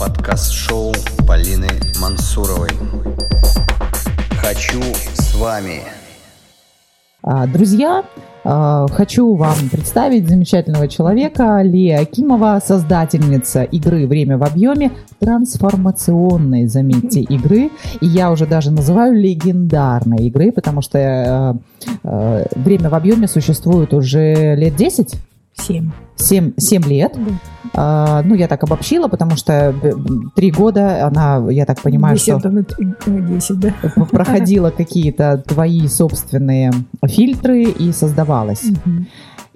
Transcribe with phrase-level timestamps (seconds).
[0.00, 0.94] Подкаст-шоу
[1.28, 1.68] Полины
[2.00, 2.70] Мансуровой.
[4.40, 4.80] Хочу
[5.12, 5.82] с вами.
[7.22, 8.04] А, Друзья,
[8.42, 17.20] а, хочу вам представить замечательного человека Лия Акимова, создательница игры «Время в объеме», трансформационной, заметьте,
[17.20, 17.70] игры.
[18.00, 21.54] И я уже даже называю легендарной игры, потому что э,
[22.04, 25.14] э, «Время в объеме» существует уже лет 10?
[25.60, 25.90] Семь.
[26.16, 27.16] 7, 7 лет.
[27.74, 29.92] А, ну, я так обобщила, потому что э,
[30.34, 32.36] три года она, я так понимаю, что...
[32.36, 33.74] Десять, на три- на десять, да.
[34.10, 36.72] проходила какие-то твои собственные
[37.06, 38.64] фильтры и создавалась.
[38.84, 39.06] Мгм.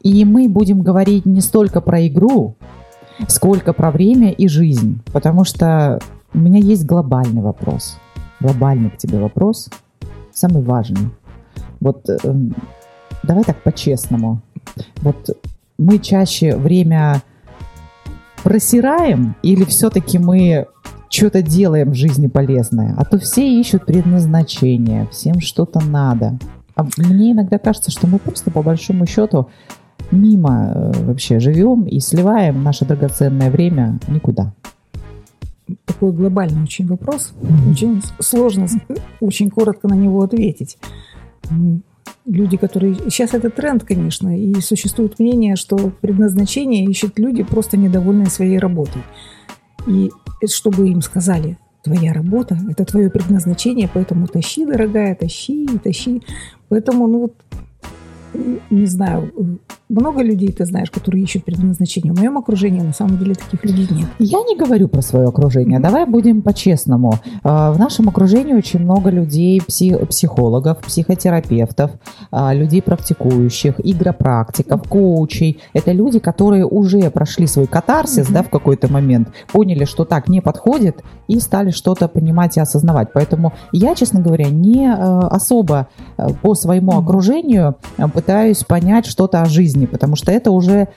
[0.03, 2.57] И мы будем говорить не столько про игру,
[3.29, 5.01] сколько про время и жизнь.
[5.13, 5.99] Потому что
[6.33, 7.99] у меня есть глобальный вопрос.
[8.41, 9.71] Глобальный к тебе вопрос.
[10.33, 11.11] Самый важный.
[11.81, 12.55] Вот эм,
[13.23, 14.41] давай так по-честному.
[14.97, 15.31] Вот
[15.79, 17.23] мы чаще время
[18.43, 20.67] просираем или все-таки мы
[21.09, 22.95] что-то делаем в жизни полезное?
[22.97, 26.39] А то все ищут предназначение, всем что-то надо.
[26.75, 29.49] А мне иногда кажется, что мы просто по большому счету
[30.11, 34.53] мимо э, вообще живем и сливаем наше драгоценное время никуда.
[35.87, 37.33] Такой глобальный очень вопрос.
[37.71, 38.67] Очень сложно
[39.21, 40.79] очень коротко на него ответить.
[42.27, 42.95] Люди, которые...
[42.95, 49.03] Сейчас это тренд, конечно, и существует мнение, что предназначение ищут люди, просто недовольные своей работой.
[49.87, 50.11] И
[50.47, 56.23] чтобы им сказали, твоя работа– это твое предназначение, поэтому тащи, дорогая, тащи, тащи.
[56.71, 57.35] Поэтому, ну вот,
[58.71, 59.31] не знаю,
[59.89, 62.13] много людей ты знаешь, которые ищут предназначение.
[62.13, 64.09] В моем окружении на самом деле таких людей нет.
[64.19, 65.79] Я не говорю про свое окружение.
[65.79, 67.15] Давай будем по-честному.
[67.43, 71.93] А, В нашем окружении очень много людей, пси- психологов, психотерапевтов,
[72.31, 75.61] а, людей практикующих, игропрактиков, коучей.
[75.75, 78.35] Это люди, которые уже прошли свой катарсис, Мгм.
[78.35, 83.09] да, в какой-то момент, поняли, что так не подходит и стали что-то понимать и осознавать.
[83.13, 84.93] Поэтому я, честно говоря, не э,
[85.29, 85.89] особо
[86.43, 87.01] по своему Мгм.
[87.05, 90.89] окружению э, пытаюсь понять что-то о жизни, потому что это уже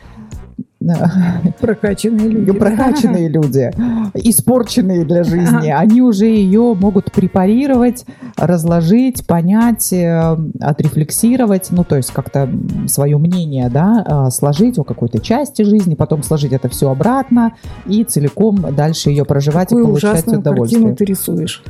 [1.60, 2.52] Прокачанные люди.
[2.52, 3.72] прокачанные люди,
[4.14, 8.06] испорченные для жизни, они уже ее могут препарировать,
[8.36, 12.50] разложить, понять, э, отрефлексировать, ну, то есть как-то
[12.88, 17.54] свое мнение, да, э, сложить о какой-то части жизни, потом сложить это все обратно
[17.88, 20.82] и целиком дальше ее проживать Какую и получать удовольствие.
[20.82, 21.64] картину ты рисуешь.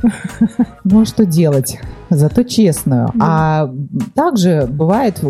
[0.84, 1.78] Ну, а что делать?
[2.10, 3.10] Зато честную.
[3.14, 3.24] Да.
[3.26, 3.74] А
[4.14, 5.22] также бывает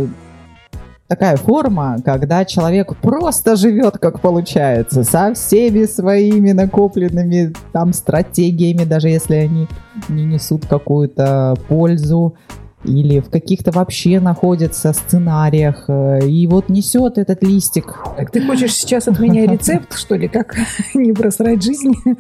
[1.08, 9.08] такая форма, когда человек просто живет, как получается, со всеми своими накопленными там стратегиями, даже
[9.08, 9.66] если они
[10.08, 12.36] не несут какую-то пользу
[12.84, 17.98] или в каких-то вообще находятся сценариях, э, и вот несет этот листик.
[18.16, 20.54] Так ты хочешь сейчас от меня рецепт, что ли, как
[20.94, 21.94] не просрать жизнь?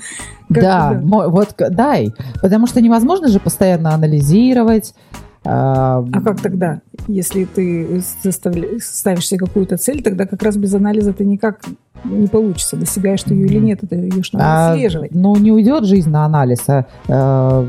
[0.50, 4.94] Как да, вот дай, потому что невозможно же постоянно анализировать.
[5.50, 8.02] А, А как тогда, если ты
[8.80, 11.60] ставишь себе какую-то цель, тогда как раз без анализа ты никак
[12.04, 15.14] не получится, достигаешь ты ее или нет, это ее надо А, отслеживать.
[15.14, 17.66] ну, не уйдет жизнь на анализ, а э,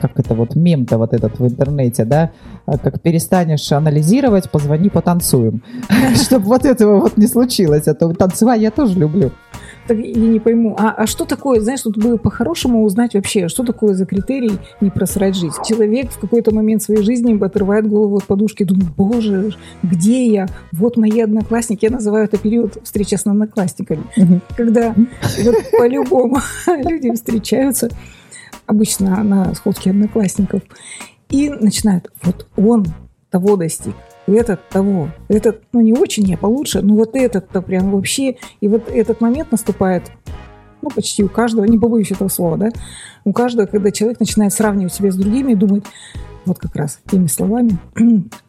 [0.00, 2.32] как это вот мем-то вот этот в интернете, да,
[2.66, 5.62] А как перестанешь анализировать, позвони, потанцуем.
[6.14, 9.30] Чтобы вот этого вот не случилось, а то танцевать я тоже люблю.
[9.90, 13.64] Так я не пойму, а, а что такое, знаешь, тут бы по-хорошему узнать вообще, что
[13.64, 15.56] такое за критерий не просрать жизнь.
[15.66, 19.52] Человек в какой-то момент своей жизни отрывает голову от подушки думает, боже,
[19.82, 20.46] где я?
[20.70, 21.86] Вот мои одноклассники.
[21.86, 24.04] Я называю это период встречи с одноклассниками.
[24.56, 24.94] когда
[25.42, 27.90] вот по-любому люди встречаются
[28.66, 30.62] обычно на сходке одноклассников
[31.30, 32.86] и начинают, вот он
[33.28, 33.96] того достиг,
[34.26, 38.88] этот того, этот, ну не очень, а получше, но вот этот-то прям вообще, и вот
[38.88, 40.10] этот момент наступает,
[40.82, 42.68] ну почти у каждого, не побоюсь этого слова, да,
[43.24, 45.84] у каждого, когда человек начинает сравнивать себя с другими и думать,
[46.46, 47.78] вот как раз теми словами,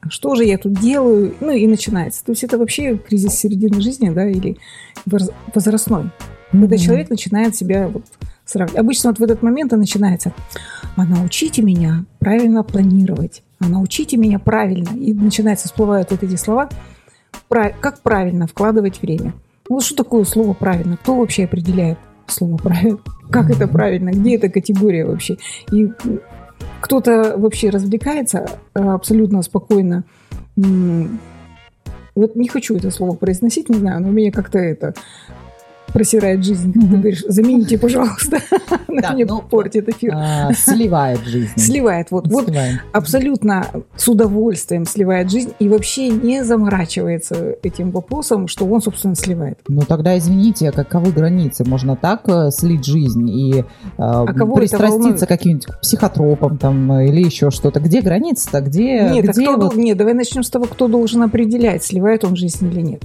[0.01, 2.23] «А что же я тут делаю, ну и начинается.
[2.23, 4.57] То есть это вообще кризис середины жизни, да, или
[5.05, 6.09] воз- возрастной.
[6.51, 6.77] Когда Мгм.
[6.77, 8.03] человек начинает себя вот
[8.45, 8.79] сравнивать.
[8.79, 10.31] Обычно вот в этот момент и начинается.
[10.95, 13.43] А научите меня правильно планировать.
[13.61, 14.89] А научите меня правильно.
[14.97, 16.69] И начинается, всплывают вот эти слова.
[17.47, 19.33] Как правильно вкладывать время.
[19.69, 20.97] Ну, Вот что такое слово правильно?
[20.97, 22.99] Кто вообще определяет слово правильно?
[23.29, 24.09] Как это правильно?
[24.09, 25.37] Где эта категория вообще?
[25.71, 25.89] И
[26.81, 30.03] кто-то вообще развлекается э, абсолютно спокойно.
[30.55, 34.93] Вот не хочу это слово произносить, не знаю, но у меня как-то это
[35.91, 38.39] просирает жизнь, ты говоришь, замените, пожалуйста.
[38.87, 40.13] Она мне ну, портит эфир.
[40.15, 41.51] А, Сливает жизнь.
[41.55, 42.11] Сливает.
[42.11, 42.51] Вот, вот
[42.91, 49.59] абсолютно с удовольствием сливает жизнь и вообще не заморачивается этим вопросом, что он, собственно, сливает.
[49.67, 51.63] Ну тогда извините, а каковы границы?
[51.67, 53.63] Можно так э, слить жизнь и э,
[53.97, 57.79] А пристраститься каким-нибудь психотропам там э, или еще что-то.
[57.79, 58.61] Где граница-то?
[58.61, 59.09] Где,
[59.75, 63.03] Нет, давай начнем с того, кто должен определять, сливает он жизнь или нет.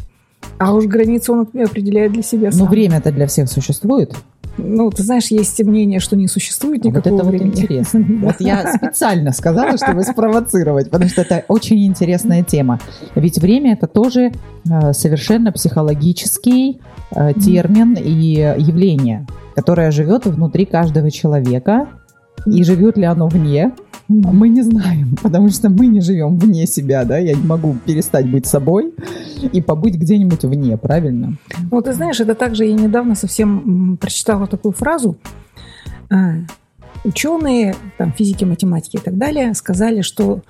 [0.59, 2.69] А уж границу он определяет для себя сам.
[2.69, 4.15] время-то для всех существует.
[4.59, 7.51] Ну, ты знаешь, есть мнение, что не существует А вот никакого это вот времени.
[7.51, 8.01] интересно.
[8.09, 8.27] Да.
[8.27, 12.81] Вот я специально сказала, чтобы спровоцировать, потому что это очень интересная тема.
[13.15, 14.33] Ведь время это тоже
[14.71, 16.81] э, совершенно психологический
[17.11, 21.89] э, термин и явление, которое живет внутри каждого человека.
[22.47, 23.73] И живет ли оно вне,
[24.33, 28.31] мы не знаем, потому что мы не живем вне себя, да, я не могу перестать
[28.31, 28.95] быть собой
[29.53, 31.37] и побыть где-нибудь вне, правильно?
[31.71, 35.17] Вот ты знаешь, это также я недавно совсем прочитала такую фразу.
[36.11, 36.35] А,
[37.05, 40.41] Ученые, там, физики, математики и так далее, сказали, что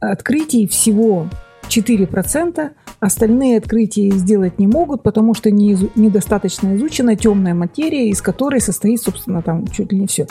[0.00, 1.28] открытий всего
[1.68, 8.20] 4%, остальные открытия сделать не могут, потому что не изу- недостаточно изучена темная материя, из
[8.20, 10.26] которой состоит, собственно, там чуть ли не все.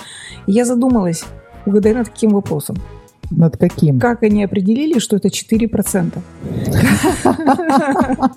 [0.45, 1.23] И я задумалась,
[1.65, 2.75] угадай над каким вопросом.
[3.29, 3.99] Над каким?
[3.99, 6.11] Как они определили, что это 4%?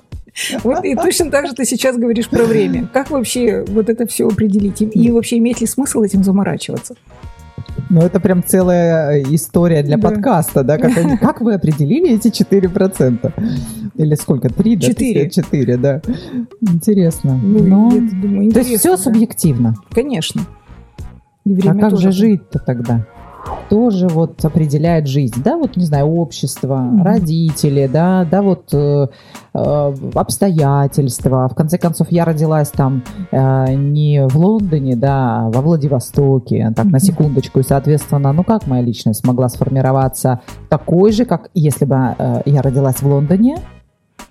[0.64, 2.88] Вот и точно так же ты сейчас говоришь про время.
[2.92, 4.82] Как вообще вот это все определить?
[4.82, 6.96] И- вообще имеет ли смысл этим заморачиваться?
[7.88, 10.08] Ну, это прям целая э, история для Да.
[10.08, 10.78] подкаста, да?
[10.78, 13.32] Как, они- как вы определили эти 4%?
[13.96, 14.48] Или сколько?
[14.48, 14.86] 3, да?
[14.86, 15.30] Четыре.
[15.30, 16.02] 4, да.
[16.60, 17.36] Интересно.
[17.36, 18.96] Ну, так думаю, то есть интересно, все да.
[18.96, 19.74] субъективно.
[19.92, 20.42] Конечно.
[21.46, 22.10] А как тоже.
[22.10, 23.06] же жить-то тогда?
[23.70, 27.02] Тоже вот определяет жизнь, да, вот, не знаю, общество, Мгм.
[27.02, 29.06] родители, да, да, вот э,
[29.54, 31.48] э, обстоятельства.
[31.48, 33.02] В конце концов, я родилась там
[33.32, 37.00] э, не в Лондоне, да, а во Владивостоке, так, на Мгм.
[37.00, 42.42] секундочку, и, соответственно, ну, как моя личность могла сформироваться такой же, как если бы э,
[42.46, 43.56] я родилась в Лондоне,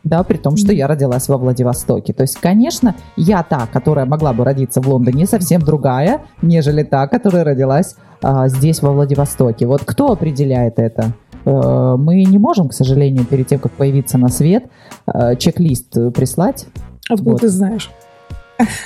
[0.04, 2.14] да, при том, что я родилась во Владивостоке.
[2.14, 7.08] То есть, конечно, я та, которая могла бы родиться в Лондоне, совсем другая, нежели та,
[7.08, 9.66] которая родилась а, здесь, во Владивостоке.
[9.66, 11.14] Вот кто определяет это?
[11.46, 14.66] Э, Мы не можем, к сожалению, перед тем, как появиться на свет,
[15.08, 16.66] э, чек-лист прислать.
[17.10, 17.42] Откуда Вот.
[17.42, 17.90] ты знаешь?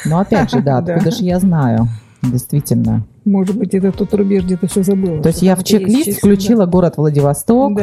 [0.06, 0.94] Но опять же, да, Да.
[0.96, 1.88] откуда же я знаю?
[2.24, 3.06] Действительно.
[3.26, 5.22] Может быть, это тот рубеж где-то все забыла.
[5.22, 7.80] То есть я в чек-лист включила город Владивосток,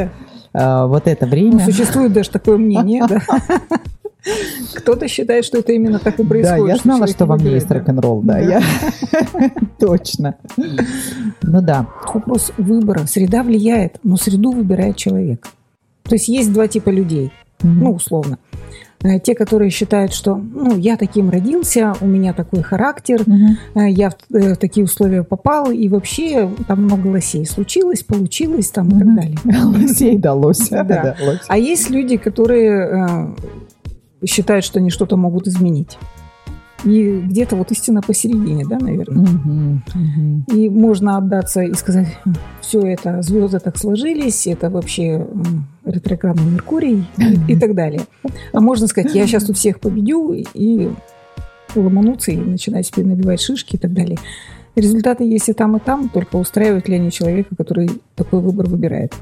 [0.87, 1.65] вот это Ну, время.
[1.65, 3.19] существует даже такое мнение, да.
[4.75, 6.67] Кто-то считает, что это именно так и Да, происходит.
[6.67, 7.75] я знала, человек что во мне есть да.
[7.75, 8.39] рок-н-ролл, да, Да.
[8.39, 8.61] я
[9.79, 10.35] точно.
[10.57, 11.87] Ну да.
[12.13, 13.05] Вопрос выбора.
[13.05, 15.47] Среда влияет, но среду выбирает человек.
[16.03, 17.31] То есть есть два типа людей,
[17.61, 18.37] ну, условно.
[19.05, 23.23] Э, Те, которые считают, что ну, я таким родился, у меня такой характер,
[23.75, 28.69] э, я в, э, в такие условия попал, и вообще там много лосей случилось, получилось
[28.69, 29.37] там и так далее.
[29.65, 30.69] Лосей далось.
[30.85, 31.15] Да.
[31.25, 31.39] лось.
[31.47, 33.35] А есть люди, которые
[34.21, 35.97] э, считают, что они что-то могут изменить.
[36.83, 39.25] И где-то вот истина посередине, да, наверное.
[39.25, 40.45] Мгм, мгм.
[40.53, 42.07] И можно отдаться и сказать,
[42.61, 45.25] все это, звезды так сложились, это вообще
[45.85, 48.01] ретроградный Меркурий и, и так далее.
[48.53, 50.89] А можно сказать, я сейчас тут всех победю и
[51.75, 54.17] ломануться и начинать себе набивать шишки и так далее.
[54.75, 59.13] Результаты есть и там, и там, только устраивают ли они человека, который такой выбор выбирает.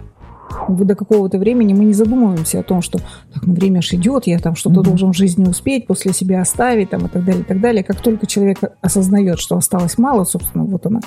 [0.69, 2.99] До какого-то времени мы не задумываемся о том, что
[3.33, 4.85] так, ну время ж идет, я там что-то Мгм.
[4.85, 7.83] должен в жизни успеть, после себя оставить там, и так далее, и так далее.
[7.83, 10.99] Как только человек осознает, что осталось мало, собственно, вот она,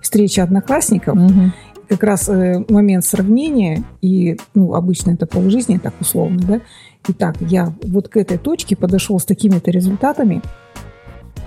[0.00, 1.52] встреча одноклассников, Мгм.
[1.88, 6.60] Как раз э, момент сравнения, и ну, обычно это полжизни, так условно, да,
[7.06, 10.40] Итак, я вот к этой точке подошел с такими-то результатами,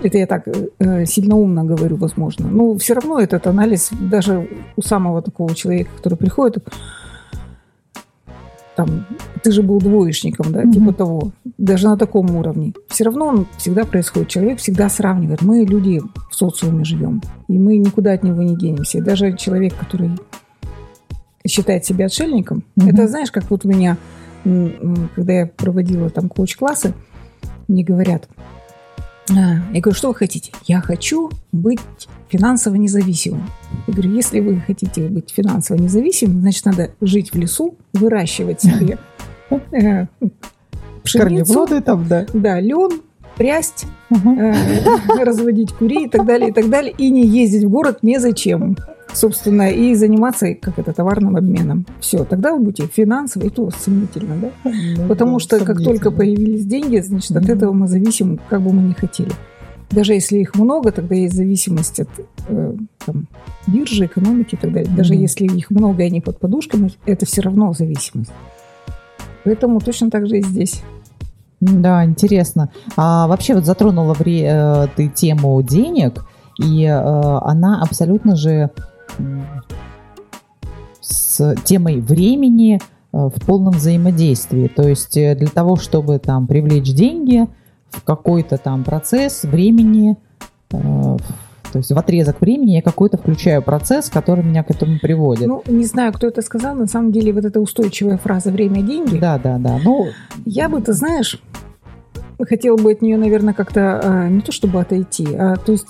[0.00, 4.48] это я так э, э, сильно умно говорю, возможно, но все равно этот анализ даже
[4.76, 6.64] у самого такого человека, который приходит,
[8.78, 9.06] там,
[9.42, 10.72] ты же был двоечником, да, Мгм.
[10.72, 12.74] типа того, даже на таком уровне.
[12.88, 14.28] Все равно он всегда происходит.
[14.28, 15.42] Человек всегда сравнивает.
[15.42, 18.98] Мы люди в социуме живем, и мы никуда от него не денемся.
[18.98, 20.10] И даже человек, который
[21.44, 22.88] считает себя отшельником, Мгм.
[22.90, 23.96] это знаешь, как вот у меня,
[24.44, 26.94] когда я проводила там коуч-классы,
[27.66, 28.42] мне говорят, «А,
[29.34, 30.52] я говорю, что вы хотите?
[30.64, 31.80] Я хочу быть
[32.28, 33.50] финансово независимым.
[33.86, 38.98] Я говорю, если вы хотите быть финансово независимым, значит, надо жить в лесу, выращивать себе
[39.50, 40.06] э,
[41.02, 42.26] пшеницу, Корнеплоды там, да.
[42.32, 43.00] да, лен,
[43.36, 44.54] прясть, э,
[45.24, 48.76] разводить курей и так далее, и так далее, и не ездить в город незачем.
[49.12, 51.86] Собственно, и заниматься, как это, товарным обменом.
[52.00, 54.70] Все, тогда вы будете финансово, и то сомнительно, да?
[54.70, 57.52] Ну Потому да, что как только появились деньги, значит, от Мгм.
[57.52, 59.32] этого мы зависим, как бы мы ни хотели.
[59.90, 62.08] даже если их много, тогда есть зависимость от
[62.48, 62.74] э,
[63.06, 63.26] там,
[63.66, 64.92] биржи, экономики и так далее.
[64.94, 65.22] Даже Мгм.
[65.22, 68.30] если их много и они под подушками, это все равно зависимость.
[69.44, 70.82] Поэтому точно так же и здесь.
[71.60, 72.68] Да, интересно.
[72.96, 74.46] А вообще вот затронула вре-
[74.84, 76.22] э, ты тему денег,
[76.62, 78.70] и э, она абсолютно же
[81.08, 82.80] с темой времени э,
[83.12, 84.68] в полном взаимодействии.
[84.68, 87.46] То есть э, для того, чтобы там привлечь деньги
[87.90, 90.16] в какой-то там процесс времени,
[90.72, 95.46] э, то есть в отрезок времени я какой-то включаю процесс, который меня к этому приводит.
[95.46, 96.74] Ну, не знаю, кто это сказал.
[96.74, 99.18] На самом деле, вот эта устойчивая фраза «время– деньги».
[99.18, 99.78] да, да, да.
[99.84, 100.08] Ну,
[100.46, 101.40] Я бы, ты знаешь,
[102.38, 105.86] хотела бы от нее, наверное, как-то не то чтобы отойти, а то есть,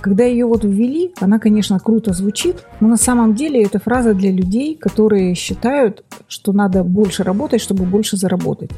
[0.00, 4.32] когда ее вот ввели, она, конечно, круто звучит, но на самом деле это фраза для
[4.32, 8.70] людей, которые считают, что надо больше работать, чтобы больше заработать.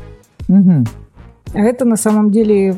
[0.48, 0.84] мгм.
[1.52, 2.76] А это на самом деле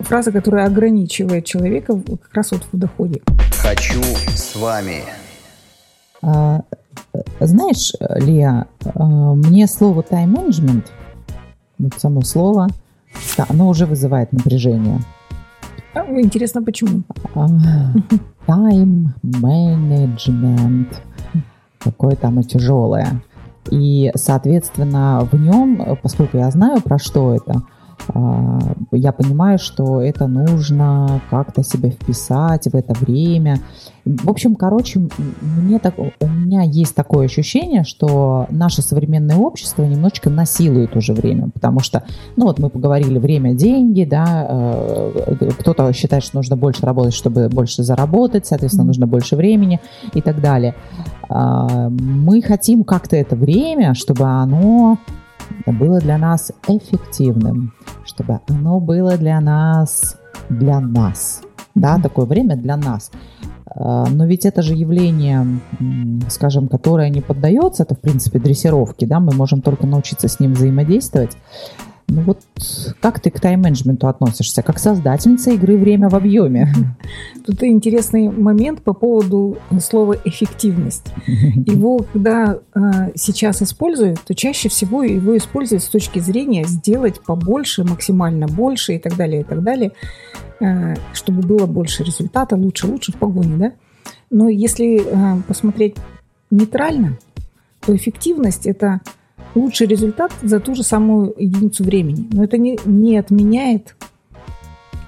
[0.00, 3.22] фраза, которая ограничивает человека как раз вот в доходе.
[3.62, 4.02] Хочу
[4.34, 5.02] с вами.
[6.22, 6.62] А,
[7.14, 10.90] э, Знаешь, Лия, а, мне слово тайм-менеджмент,
[11.78, 12.68] вот само слово,
[13.48, 15.00] оно уже вызывает напряжение.
[15.96, 17.02] Интересно, почему?
[17.34, 17.46] А,
[18.46, 21.02] Тайм-менеджмент.
[21.78, 23.22] Какое-то оно тяжелое.
[23.70, 27.62] И, соответственно, в нем, поскольку я знаю, про что это,
[28.92, 33.58] я понимаю, что это нужно как-то себя вписать в это время.
[34.04, 35.08] В общем, короче,
[35.40, 41.50] мне так, у меня есть такое ощущение, что наше современное общество немножечко насилует уже время,
[41.52, 42.04] потому что,
[42.36, 47.48] ну вот мы поговорили, время, деньги, да, э, кто-то считает, что нужно больше работать, чтобы
[47.48, 49.80] больше заработать, соответственно, нужно больше времени
[50.14, 50.74] и так далее.
[51.28, 54.98] А, Мы хотим как-то это время, чтобы оно
[55.66, 57.72] было для нас эффективным,
[58.04, 61.42] чтобы оно было для нас, для нас,
[61.74, 63.10] да, такое время для нас.
[63.66, 65.46] А, Но ведь это же явление,
[66.28, 70.54] скажем, которое не поддается, это в принципе дрессировке, да, мы можем только научиться с ним
[70.54, 71.36] взаимодействовать.
[72.08, 72.40] Ну вот
[73.00, 74.62] как ты к тайм-менеджменту относишься?
[74.62, 76.72] Как создательница игры «Время в объеме».
[77.46, 81.12] Тут интересный момент по поводу слова «эффективность».
[81.26, 82.80] Его, когда э,
[83.16, 88.98] сейчас используют, то чаще всего его используют с точки зрения сделать побольше, максимально больше и
[88.98, 89.90] так далее, и так далее,
[90.60, 93.72] э, чтобы было больше результата, лучше, лучше в погоне, да?
[94.30, 95.96] Но если э, посмотреть
[96.52, 97.18] нейтрально,
[97.80, 99.00] то эффективность– это
[99.56, 102.28] лучший результат за ту же самую единицу времени.
[102.32, 103.96] Но это не, не отменяет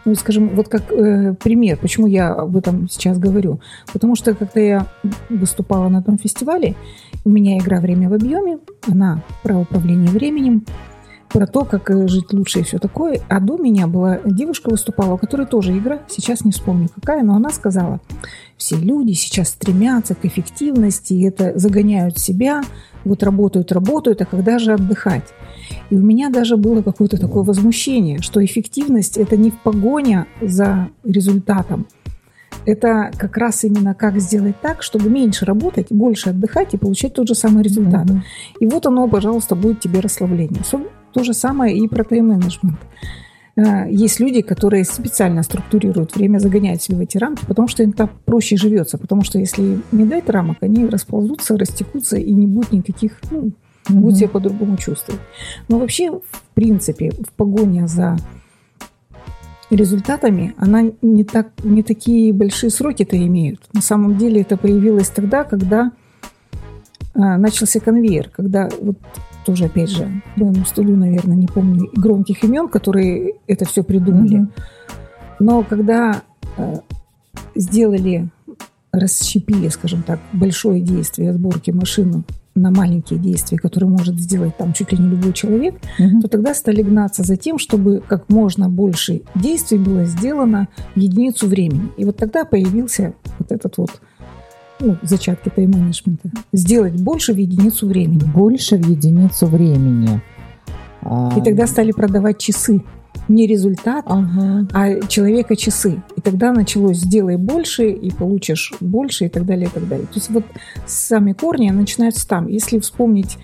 [0.04, 3.60] ну, скажем, вот как э, пример, почему я об этом сейчас говорю.
[3.92, 4.86] Потому что когда я
[5.28, 6.76] выступала на том фестивале,
[7.26, 8.58] у меня игра «Время в объеме»,
[8.90, 10.64] она про управление временем,
[11.28, 13.20] про то, как э, жить лучше и все такое.
[13.28, 17.34] А до меня была девушка выступала, у которой тоже игра, сейчас не вспомню какая, но
[17.34, 18.00] она сказала,
[18.56, 22.62] все люди сейчас стремятся к эффективности, и это загоняют себя,
[23.04, 25.24] вот работают, работают, а когда же отдыхать?
[25.90, 30.88] И у меня даже было какое-то такое возмущение, что эффективность это не в погоне за
[31.04, 31.86] результатом.
[32.66, 37.28] Это как раз именно как сделать так, чтобы меньше работать, больше отдыхать и получать тот
[37.28, 38.04] же самый результат.
[38.04, 38.24] Мгм.
[38.60, 40.62] И вот оно, пожалуйста, будет тебе расслабление.
[41.12, 42.78] То же самое и про тайм-менеджмент.
[43.56, 47.92] Э, Есть люди, которые специально структурируют время, загоняют себя в эти рамки, потому что им
[47.92, 48.98] так проще живется.
[48.98, 53.50] Потому что если не дать рамок, они расползутся, растекутся и не будет никаких, ну,
[53.88, 54.00] Мгм.
[54.02, 55.20] будут себя по-другому чувствовать.
[55.68, 58.16] Но вообще, в принципе, в погоне за
[59.70, 63.60] результатами, она не, так, не такие большие сроки-то имеют.
[63.72, 65.92] На самом деле это появилось тогда, когда
[67.14, 68.98] а, начался конвейер, когда вот
[69.48, 74.40] тоже, опять же, моему стыду, наверное, не помню громких имен, которые это все придумали.
[74.40, 74.52] Мгм.
[75.40, 76.20] Но когда
[76.58, 76.80] э,
[77.54, 78.28] сделали,
[78.92, 82.24] расщепили, скажем так, большое действие сборки машины
[82.54, 86.20] на маленькие действия, которые может сделать там чуть ли не любой человек, Мгм.
[86.20, 91.46] то тогда стали гнаться за тем, чтобы как можно больше действий было сделано в единицу
[91.46, 91.88] времени.
[91.96, 94.02] И вот тогда появился вот этот вот
[94.80, 96.30] ну, зачатки тайм-менеджмента.
[96.52, 98.22] Сделать больше в единицу времени.
[98.34, 100.20] Больше в единицу времени.
[101.02, 102.82] А, И тогда стали продавать часы.
[103.26, 104.66] Не результат, Ага.
[104.72, 106.02] а человека часы.
[106.16, 110.06] И тогда началось «сделай больше, и получишь больше», и так далее, и так далее.
[110.06, 110.44] То есть вот
[110.86, 112.46] сами корни начинаются там.
[112.46, 113.36] Если вспомнить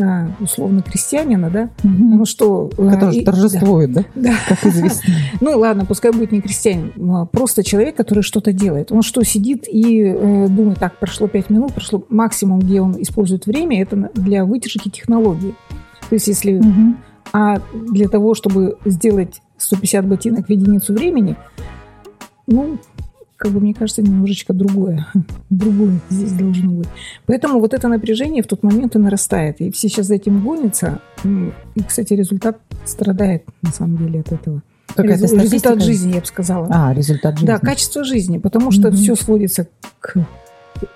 [0.00, 2.70] а, условно крестьянина, да, ну что...
[2.78, 4.04] а, Который и- торжествует, да?
[4.14, 4.34] Да.
[4.48, 5.14] Как известно.
[5.40, 8.92] Ну ладно, пускай будет не крестьянин, а просто человек, который что-то делает.
[8.92, 13.46] Он что, сидит и э, думает, так, прошло 5 минут, прошло максимум, где он использует
[13.46, 15.54] время, это для вытяжки технологии.
[16.08, 16.60] То есть если...
[17.32, 21.36] А для того, чтобы сделать 150 ботинок в единицу времени,
[22.46, 22.78] ну,
[23.36, 25.06] как бы мне кажется, немножечко другое.
[25.50, 26.88] другое здесь должно быть.
[27.26, 29.60] Поэтому вот это напряжение в тот момент и нарастает.
[29.60, 31.00] И все сейчас за этим гонятся.
[31.24, 34.62] И, кстати, результат страдает на самом деле от этого.
[34.94, 36.68] Какая-то Резу- результат жизни, я бы сказала.
[36.70, 37.46] А, результат жизни.
[37.46, 38.96] Да, качество жизни, потому что Мгм.
[38.96, 39.68] все сводится
[40.00, 40.14] к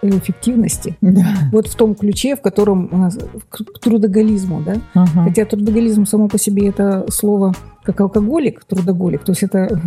[0.03, 0.97] эффективности.
[1.01, 1.27] Да.
[1.53, 3.11] Вот в том ключе, в котором
[3.49, 4.77] к к трудоголизму, да.
[4.95, 5.25] Ага.
[5.25, 9.81] Хотя трудоголизм само по себе это слово как алкоголик, трудоголик, то есть это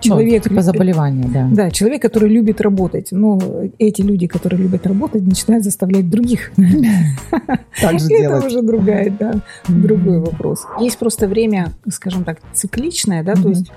[0.00, 1.48] человек, Ну, типа заболевания, да.
[1.50, 3.08] да, человек, который любит работать.
[3.10, 3.38] Но
[3.78, 6.52] эти люди, которые любят работать, начинают заставлять других.
[7.80, 9.34] Так же Это уже другая, да,
[9.68, 10.64] другой вопрос.
[10.80, 13.70] Есть просто время, скажем так, цикличное, да, то есть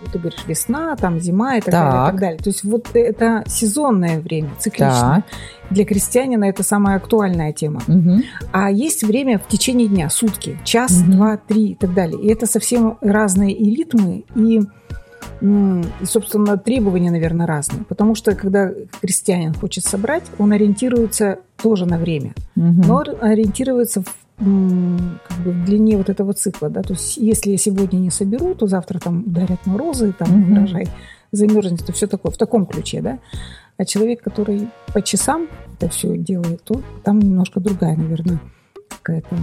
[0.00, 2.10] вот ты говоришь весна, там зима и так, далее, и Так.
[2.10, 2.38] так далее.
[2.38, 5.22] То есть вот это сезонное время, цикличное.
[5.22, 5.24] Так.
[5.70, 7.80] Для крестьянина это самая актуальная тема.
[7.86, 8.22] Мгм.
[8.52, 11.10] А есть время в течение дня, сутки, час, Мгм.
[11.12, 12.20] два, три и так далее.
[12.20, 14.60] И это совсем разные и ритмы, и,
[16.04, 17.84] собственно, требования, наверное, разные.
[17.84, 22.82] Потому что, когда крестьянин хочет собрать, он ориентируется тоже на время, Мгм.
[22.86, 24.06] но ор- ориентируется в,
[25.28, 26.68] как бы в длине вот этого цикла.
[26.70, 26.82] Да?
[26.82, 30.52] То есть, если я сегодня не соберу, то завтра там ударят морозы, там Мгм.
[30.58, 30.88] урожай
[31.32, 33.18] замерзнет, то все такое, в таком ключе, да.
[33.78, 38.38] А человек, который по часам это все делает, то там немножко другая, наверное,
[38.88, 39.36] какая-то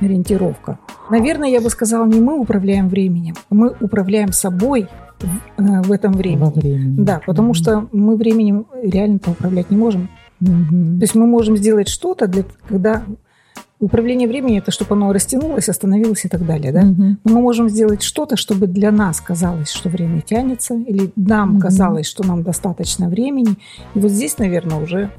[0.00, 0.78] ориентировка.
[1.10, 4.88] Наверное, я бы сказала, не мы управляем временем, мы управляем собой
[5.20, 6.52] в, э, в этом Во времени.
[6.54, 6.96] времени.
[7.04, 7.54] Да, потому Мгм.
[7.54, 10.08] что мы временем реально-то управлять не можем.
[10.40, 10.98] Мгм.
[10.98, 13.02] То есть мы можем сделать что-то, для, когда
[13.78, 16.82] управление временем это чтобы оно растянулось, остановилось и так далее, да?
[16.82, 21.60] Но мы можем сделать что-то, чтобы для нас казалось, что время тянется, или нам Мгм.
[21.60, 23.56] казалось, что нам достаточно времени.
[23.94, 25.10] И вот здесь, наверное, уже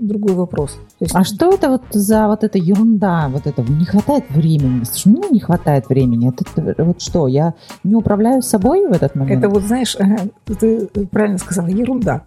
[0.00, 0.72] другой вопрос.
[0.98, 4.84] То есть А что это вот за вот эта ерунда, вот это не хватает времени?
[4.84, 6.32] Слушай, мне не хватает времени.
[6.32, 7.54] Это вот что, я
[7.84, 9.44] не управляю собой в этот момент?
[9.44, 10.28] это вот, знаешь, ага,
[10.58, 12.24] ты правильно сказала, ерунда.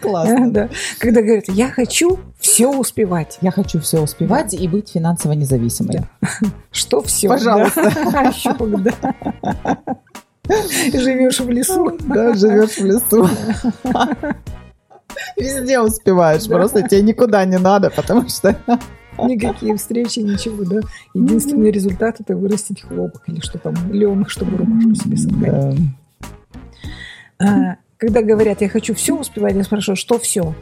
[0.00, 0.50] классно.
[0.50, 0.68] Да.
[0.98, 3.38] Когда говорят, я хочу все успевать.
[3.40, 6.00] Я хочу все успевать и быть финансово независимой.
[6.70, 7.28] Что все?
[7.28, 8.32] Пожалуйста.
[8.34, 9.14] Щук, да.
[10.92, 11.96] Живешь в лесу.
[12.00, 13.28] Да, живешь в лесу.
[15.36, 16.56] Везде успеваешь, Да.
[16.56, 18.56] просто тебе никуда не надо, потому что...
[19.18, 20.80] Никакие встречи, ничего, да.
[21.14, 25.76] Единственный результат это вырастить хлопок или что там, лен, чтобы рубашку себе собрать.
[27.38, 27.46] Да.
[27.46, 30.54] А, Когда говорят, я хочу все успевать, я спрашиваю, что все?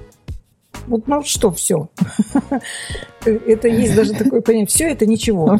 [0.91, 1.89] Вот, ну, что все?
[3.25, 4.67] Это есть даже такое понятие.
[4.67, 5.47] Все это ничего.
[5.47, 5.59] Ну.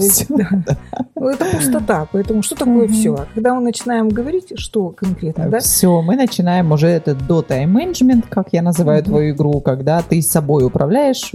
[1.15, 2.09] Ну, Это пустота.
[2.11, 3.15] Поэтому что такое все?
[3.15, 5.61] А когда мы начинаем говорить, что конкретно, да?
[5.61, 10.65] Все, мы начинаем уже этот до тайм-менеджмент, как я называю твою игру, когда ты собой
[10.65, 11.33] управляешь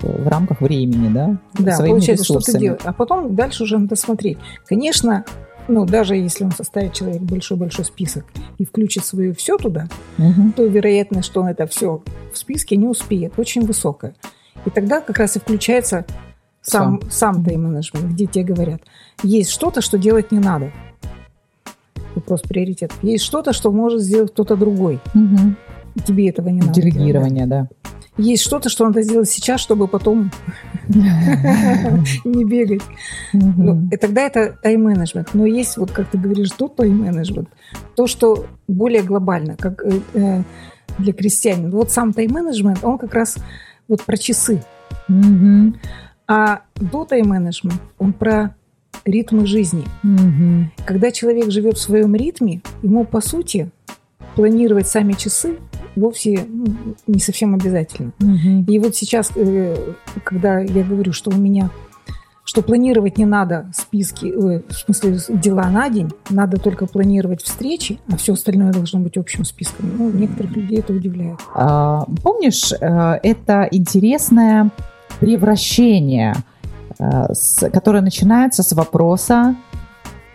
[0.00, 1.38] в рамках времени, да?
[1.58, 2.60] Да, своими получается, что ты ресурсами.
[2.60, 2.82] делаешь.
[2.84, 4.36] А потом дальше уже надо смотреть.
[4.66, 5.24] Конечно,
[5.68, 8.24] ну, даже если он составит человек большой-большой список
[8.58, 10.52] и включит свое все туда, Мгм.
[10.52, 12.02] то вероятность, что он это все
[12.32, 14.14] в списке не успеет, очень высокая.
[14.64, 16.04] И тогда как раз и включается
[16.62, 18.80] сам, сам тайм-менеджмент, где тебе говорят,
[19.22, 20.72] есть что-то, что делать не надо.
[22.14, 22.98] Вопрос приоритетов.
[23.02, 25.00] Есть что-то, что может сделать кто-то другой.
[25.94, 26.72] И тебе этого не надо.
[26.80, 27.68] делать, да.
[28.16, 30.30] Есть что-то, что надо сделать сейчас, чтобы потом
[30.88, 32.82] не бегать.
[33.32, 35.34] Ну, и тогда это тайм-менеджмент.
[35.34, 37.48] Но есть, вот как ты говоришь, тот тайм-менеджмент,
[37.94, 40.42] то, что более глобально, как э, э,
[40.98, 41.70] для крестьянина.
[41.70, 43.36] Вот сам тайм-менеджмент, он как раз
[43.88, 44.62] вот про часы.
[46.28, 48.56] А до тайм-менеджмент, он про
[49.04, 49.84] ритмы жизни.
[50.84, 53.70] Когда человек живет в своем ритме, ему, по сути,
[54.36, 55.56] планировать сами часы
[55.96, 56.66] вовсе ну,
[57.06, 58.12] не совсем обязательно.
[58.20, 58.64] Мгм.
[58.68, 59.76] И вот сейчас, э,
[60.22, 61.70] когда я говорю, что у меня,
[62.44, 67.98] что планировать не надо списки, э, в смысле дела на день, надо только планировать встречи,
[68.12, 69.90] а все остальное должно быть общим списком.
[69.96, 71.40] Ну, некоторых людей это удивляет.
[71.54, 74.70] А, Помнишь, э, это интересное
[75.18, 76.34] превращение,
[76.98, 77.28] э,
[77.72, 79.56] которое начинается с вопроса,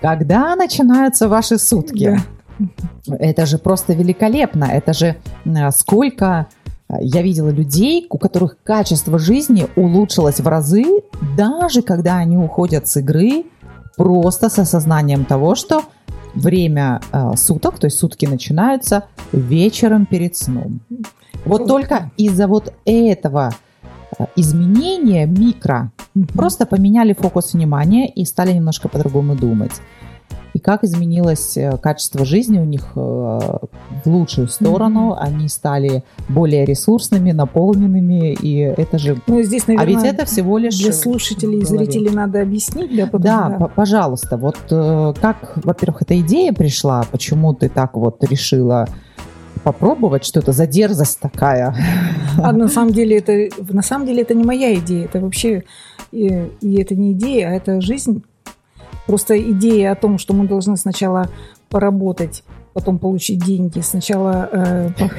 [0.02, 2.20] когда начинаются ваши сутки?
[3.08, 4.66] Это же просто великолепно.
[4.66, 5.16] Это же
[5.72, 6.48] сколько
[6.90, 10.86] э, я видела людей, у которых качество жизни улучшилось в разы,
[11.38, 13.46] даже когда они уходят с игры,
[13.98, 15.84] просто с осознанием того, что
[16.34, 20.82] время э, суток, то есть сутки начинаются вечером перед сном.
[21.46, 23.54] Вот только из-за вот этого
[24.18, 25.92] э, изменения микро
[26.34, 29.82] просто поменяли фокус внимания и стали немножко по-другому думать.
[30.54, 35.16] И как изменилось э, качество жизни у них э, в лучшую сторону.
[35.18, 39.18] Они стали более ресурсными, наполненными, и это же...
[39.28, 40.78] Ну, здесь, а наверное, ведь это всего лишь...
[40.78, 46.02] для слушателей и зрителей надо объяснить, да, потом, Да, п- пожалуйста, вот э, как, во-первых,
[46.02, 48.88] эта идея пришла, почему ты так вот решила
[49.64, 51.76] попробовать, что это за дерзость такая?
[52.42, 55.64] А на самом деле это на самом деле это не моя идея, это вообще
[56.12, 58.24] и, и это не идея, а это жизнь.
[59.08, 61.28] Просто идея о том, что мы должны сначала
[61.70, 65.12] поработать, потом получить деньги, сначала э, по-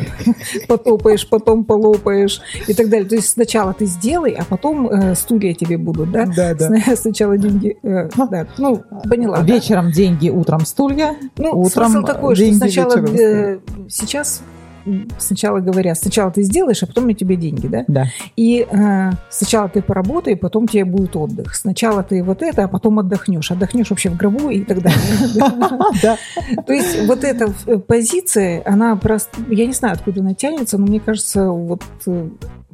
[0.69, 3.09] потопаешь, потом полопаешь и так далее.
[3.09, 6.27] То есть сначала ты сделай, а потом э, стулья тебе будут, да?
[6.27, 8.47] Да, Сна- Сначала деньги, э, да.
[8.59, 9.39] Ну, поняла.
[9.39, 9.45] да?
[9.55, 11.17] Вечером деньги, утром стулья.
[11.37, 14.43] Ну, Утром смысл такой, что деньги, сначала вечером э, сейчас
[15.19, 17.85] сначала говорят, сначала ты сделаешь, а потом я тебе деньги, да?
[17.89, 18.07] Да.
[18.37, 21.55] И э, сначала ты поработай, потом тебе будет отдых.
[21.55, 23.51] Сначала ты вот это, а потом отдохнешь.
[23.51, 24.99] Отдохнешь вообще в гробу и так далее.
[26.03, 26.17] Да.
[26.67, 29.37] То есть вот эта э, позиция, она просто...
[29.49, 32.29] Я не знаю, откуда она тянется, но мне кажется, вот э,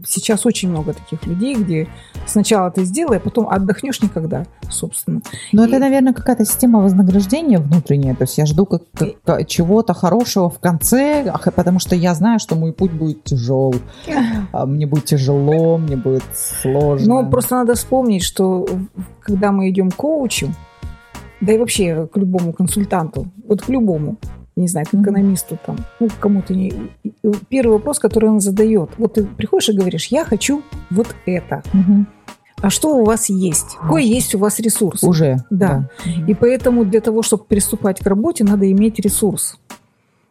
[0.07, 1.89] сейчас очень много таких людей, где
[2.27, 5.21] сначала ты сделай, а потом отдохнешь никогда, собственно.
[5.53, 8.15] Но И- это, наверное, какая-то система вознаграждения внутренняя.
[8.15, 8.83] То есть я жду как,
[9.25, 13.75] как- чего-то хорошего в конце, потому что я знаю, что мой путь будет тяжел.
[14.53, 17.23] А Мне будет тяжело, мне будет сложно.
[17.23, 18.67] Но просто надо вспомнить, что
[19.21, 20.49] когда мы идем к коучу,
[21.41, 24.17] да и вообще к любому консультанту, вот к любому,
[24.59, 26.73] не знаю, к экономисту там, ну, кому-то не...
[27.49, 31.63] Первый вопрос, который он задает, вот ты приходишь и говоришь, я хочу вот это.
[31.73, 32.07] Мгм.
[32.61, 33.77] А что у вас есть?
[33.81, 35.05] Какой есть у вас ресурс?
[35.05, 35.37] Уже.
[35.49, 35.89] Да.
[36.27, 39.59] И поэтому для того, чтобы приступать к работе, надо иметь ресурс.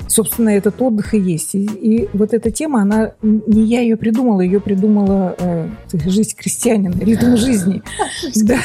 [0.08, 1.56] Собственно, этот отдых и есть.
[1.56, 7.00] И, и вот эта тема, она не я ее придумала, ее придумала э, жизнь крестьянина,
[7.00, 7.82] ритм жизни.
[8.36, 8.58] Да.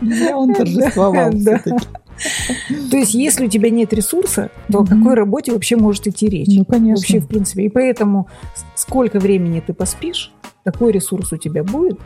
[0.00, 1.60] Где он торжествовал Да.
[2.90, 6.48] То есть, если у тебя нет ресурса, то о какой работе вообще может идти речь?
[6.48, 7.00] Ну, конечно.
[7.00, 7.64] Вообще, в принципе.
[7.64, 8.28] И поэтому
[8.74, 11.98] сколько времени ты поспишь, такой ресурс у тебя будет,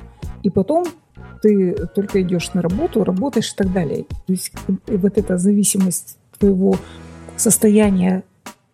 [0.42, 0.84] и потом
[1.42, 4.04] ты только идешь на работу, работаешь и так далее.
[4.06, 4.52] То есть
[4.86, 6.76] вот эта зависимость твоего
[7.36, 8.24] состояния,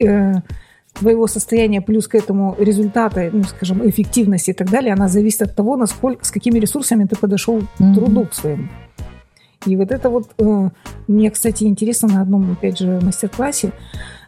[0.01, 0.33] э,
[0.95, 5.57] твоего состояния плюс к этому результата, ну, скажем, эффективности и так далее, она зависит от
[5.57, 8.69] того, насколько, с какими ресурсами ты подошел к труду к своему.
[9.67, 10.71] И вот это вот, э,
[11.09, 13.73] мне, кстати, интересно на одном, опять же, мастер-классе,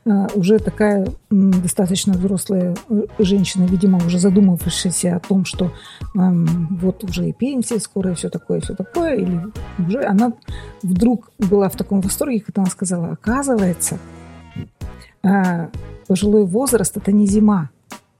[0.04, 5.72] э, уже такая достаточно взрослая э, женщина, видимо, уже задумавшаяся о том, что
[6.14, 9.40] эм, вот уже и пенсия скоро, и все такое, все такое, или
[9.78, 10.32] уже она
[10.82, 13.98] вдруг была в таком восторге, когда она сказала, оказывается,
[15.22, 15.68] э,
[16.06, 17.70] пожилой возраст– это не зима,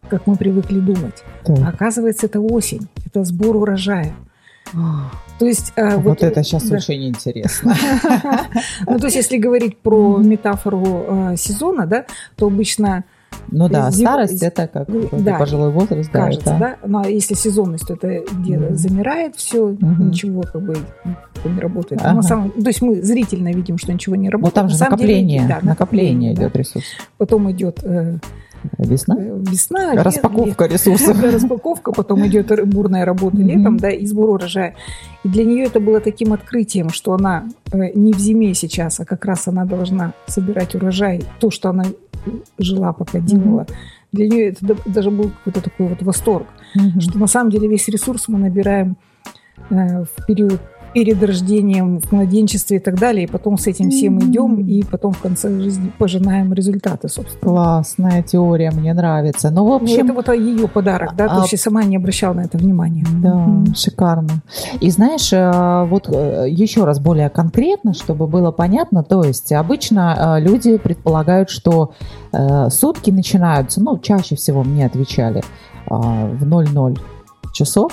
[0.08, 1.24] как мы привыкли думать.
[1.44, 1.58] Так.
[1.66, 4.14] Оказывается, это осень, это сбор урожая.
[5.38, 6.76] То есть э, Вот это сейчас да.
[6.76, 7.74] очень интересно.
[8.86, 12.04] Ну, то есть, если говорить про метафору э, сезона, да,
[12.36, 13.04] то обычно
[13.50, 15.38] Ну да, Зим- старость это как Ну, да.
[15.38, 19.70] пожилой возраст, да, кажется, это- да, ну, а если сезонность, то это где замирает все,
[19.80, 20.76] ничего как бы
[21.44, 22.00] не работает.
[22.02, 22.14] Ага.
[22.14, 24.54] На самом- то есть мы зрительно видим, что ничего не Ну работает.
[24.54, 26.84] там На же деле, накопление, да, накопление идет ресурс.
[27.18, 28.18] Потом идет э,
[28.78, 29.16] Весна?
[29.18, 31.18] э, весна, лет- Распаковка ресурсов.
[31.22, 34.74] Да, распаковка, потом идет бурная работа летом, да, и сбор урожая.
[35.24, 39.04] И для нее это было таким открытием, что она э, не в зиме сейчас, а
[39.04, 41.84] как раз она должна собирать урожай, то, что она
[42.58, 43.66] жила, пока делала.
[44.12, 46.46] Для нее это да- даже был какой-то такой вот восторг,
[46.98, 48.96] что на самом деле весь ресурс мы набираем
[49.70, 50.60] э, в период
[50.96, 55.12] перед рождением, в младенчестве и так далее, и потом с этим всем идем, и потом
[55.12, 57.38] в конце жизни пожинаем результаты, собственно.
[57.42, 59.50] Классная теория, мне нравится.
[59.50, 62.32] Ну, в Ну, общем, это вот ее подарок, да, А- есть я сама не обращала
[62.32, 63.04] на это внимания.
[63.22, 63.74] Да, Мгм.
[63.74, 64.40] шикарно.
[64.80, 70.38] И знаешь, э, вот э, еще раз более конкретно, чтобы было понятно, то есть обычно
[70.38, 71.92] э, люди предполагают, что
[72.70, 75.42] сутки начинаются, ну, чаще всего мне отвечали,
[75.88, 76.98] в 00
[77.52, 77.92] часов,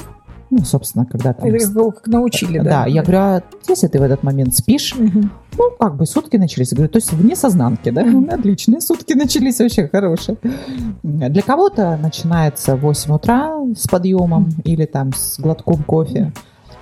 [0.58, 1.48] ну, собственно, когда там...
[1.50, 2.64] Это как, научили, да?
[2.64, 5.32] Да, я говорю, а если ты в этот момент спишь, Мгм.
[5.58, 6.72] ну, как бы сутки начались.
[6.72, 8.04] Я говорю, то есть вне сознанки, да?
[8.04, 8.30] Мгм.
[8.32, 10.38] Отличные сутки начались, вообще хорошие.
[11.02, 16.32] Для кого-то начинается в 8 утра с подъемом или там с глотком кофе.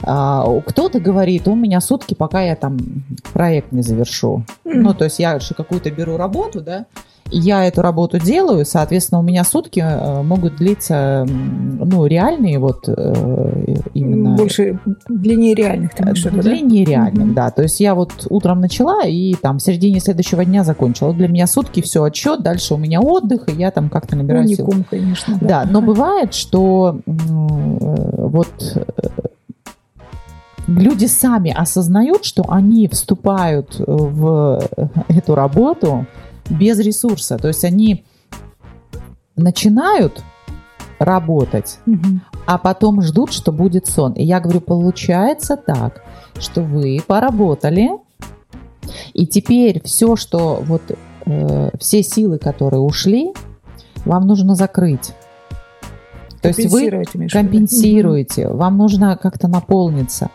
[0.03, 2.77] А, кто-то говорит, у меня сутки, пока я там
[3.33, 4.43] проект не завершу.
[4.65, 4.81] Мгм.
[4.83, 6.85] Ну, то есть я же какую-то беру работу, да,
[7.31, 13.75] я эту работу делаю, соответственно, у меня сутки э, могут длиться, ну, реальные вот э,
[13.93, 14.35] именно...
[14.35, 16.41] Больше длиннее реальных, ты имеешь в виду, да?
[16.43, 17.33] Для нереальных, Мгм.
[17.33, 17.51] да.
[17.51, 21.13] То есть я вот утром начала и там в середине следующего дня закончила.
[21.13, 24.65] Для меня сутки все отчет, дальше у меня отдых, и я там как-то набираю сил.
[24.65, 25.37] Уникум, конечно.
[25.39, 28.81] Да, но бывает, что э, вот э,
[30.67, 34.61] люди сами осознают, что они вступают в
[35.07, 36.05] эту работу
[36.51, 37.37] без ресурса.
[37.37, 38.05] То есть они
[39.35, 40.23] начинают
[40.99, 42.21] работать, Мгм.
[42.45, 44.13] а потом ждут, что будет сон.
[44.13, 46.03] И я говорю, получается так,
[46.39, 47.89] что вы поработали,
[49.13, 50.81] и теперь все, что вот
[51.25, 53.33] э, все силы, которые ушли,
[54.05, 55.13] вам нужно закрыть.
[56.41, 60.29] То есть вы компенсируете, вам нужно как-то наполниться.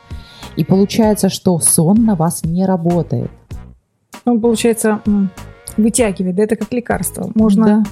[0.57, 3.31] И получается, что сон на вас не работает.
[4.25, 5.01] Он, получается,
[5.77, 7.31] вытягивает, да, это как лекарство.
[7.35, 7.85] Можно Да.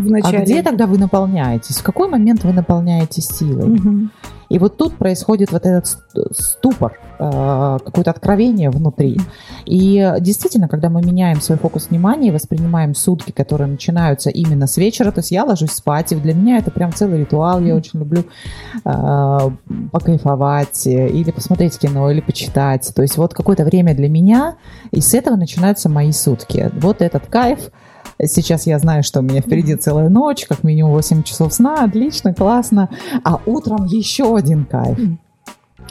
[0.00, 0.38] в начале...
[0.38, 1.76] А где тогда вы наполняетесь?
[1.78, 3.68] В какой момент вы наполняетесь силой?
[3.68, 4.10] Мгм.
[4.50, 9.16] И вот тут происходит вот этот ст- ступор, э, какое-то откровение внутри.
[9.64, 14.76] И действительно, когда мы меняем свой фокус внимания и воспринимаем сутки, которые начинаются именно с
[14.76, 18.00] вечера, то есть я ложусь спать, и для меня это прям целый ритуал, я очень
[18.00, 18.24] люблю
[18.84, 19.38] э,
[19.92, 22.92] покайфовать, э, или посмотреть кино, или почитать.
[22.94, 24.56] То есть вот какое-то время для меня,
[24.90, 26.70] и с этого начинаются мои сутки.
[26.74, 27.70] Вот этот кайф,
[28.26, 32.34] Сейчас я знаю, что у меня впереди целая ночь, как минимум 8 часов сна, отлично,
[32.34, 32.88] классно.
[33.24, 34.98] А утром еще один кайф.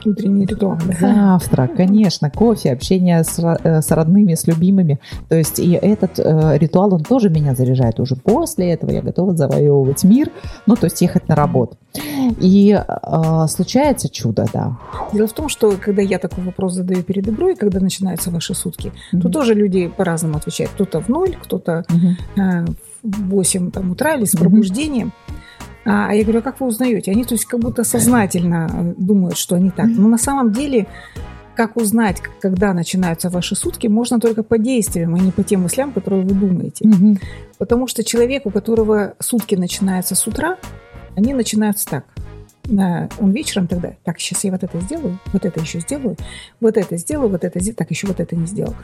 [0.06, 0.78] Утренний ритуал.
[1.00, 1.40] да.
[1.40, 5.00] Завтрак, конечно, кофе, общение с, э, с родными, с любимыми.
[5.28, 8.00] То есть и этот э, ритуал, он тоже меня заряжает.
[8.00, 10.30] Уже после этого я готова завоевывать мир,
[10.66, 11.78] ну, то есть ехать на работу.
[12.40, 14.78] И э, случается чудо, да.
[15.14, 18.92] Дело в том, что когда я такой вопрос задаю перед игрой, когда начинаются ваши сутки,
[19.12, 19.32] то Мгм.
[19.32, 20.72] тоже люди по-разному отвечают.
[20.74, 22.18] Кто-то в ноль, кто-то Мгм.
[22.38, 22.66] э,
[23.02, 25.12] в 8 там, утра или с пробуждением.
[25.28, 25.32] А,
[25.86, 27.12] а я говорю, а как вы узнаете?
[27.12, 29.88] Они, то есть, как будто сознательно э, думают, что они так.
[29.88, 30.88] Но на самом деле,
[31.56, 35.92] как узнать, когда начинаются ваши сутки, можно только по действиям, а не по тем мыслям,
[35.92, 36.90] которые вы думаете.
[37.58, 40.58] Потому что человек, у которого сутки начинаются с утра,
[41.16, 42.06] они начинаются так.
[43.20, 46.16] Он вечером тогда, так, сейчас я вот это сделаю, вот это еще сделаю,
[46.60, 48.76] вот это сделаю, вот это сделаю, так, еще вот это не сделал.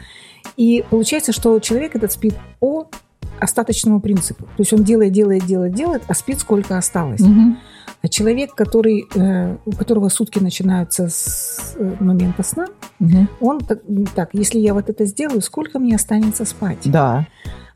[0.58, 2.90] И получается, что человек этот спит по
[3.40, 4.44] остаточному принципу.
[4.44, 7.22] То есть он делает, делает, делает, делает, а спит сколько осталось.
[7.22, 7.58] Мгм.
[8.02, 12.68] А человек, который, э, у которого сутки начинаются с э, момента сна,
[13.00, 13.28] Мгм.
[13.42, 13.80] он так,
[14.14, 16.80] так, если я вот это сделаю, сколько мне останется спать?
[16.86, 17.26] Да.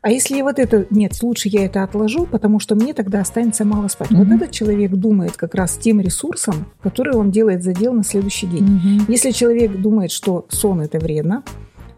[0.02, 0.86] А если я вот это...
[0.90, 4.10] Нет, лучше я это отложу, потому что мне тогда останется мало спать.
[4.10, 4.36] Вот Мгм.
[4.36, 8.64] этот человек думает как раз тем ресурсом, который он делает задел на следующий день.
[8.64, 9.04] Мгм.
[9.08, 11.42] Если человек думает, что сон это вредно,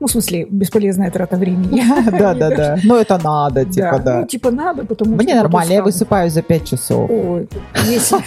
[0.03, 1.85] ну, в смысле, бесполезная трата времени.
[2.19, 2.79] Да, да, да.
[2.85, 4.27] Ну, это надо, типа, Ну, да.
[4.27, 5.23] типа надо, потому что...
[5.23, 7.11] Мне нормально, я высыпаюсь за 5 часов.
[7.11, 7.49] Ой,
[7.89, 8.19] если...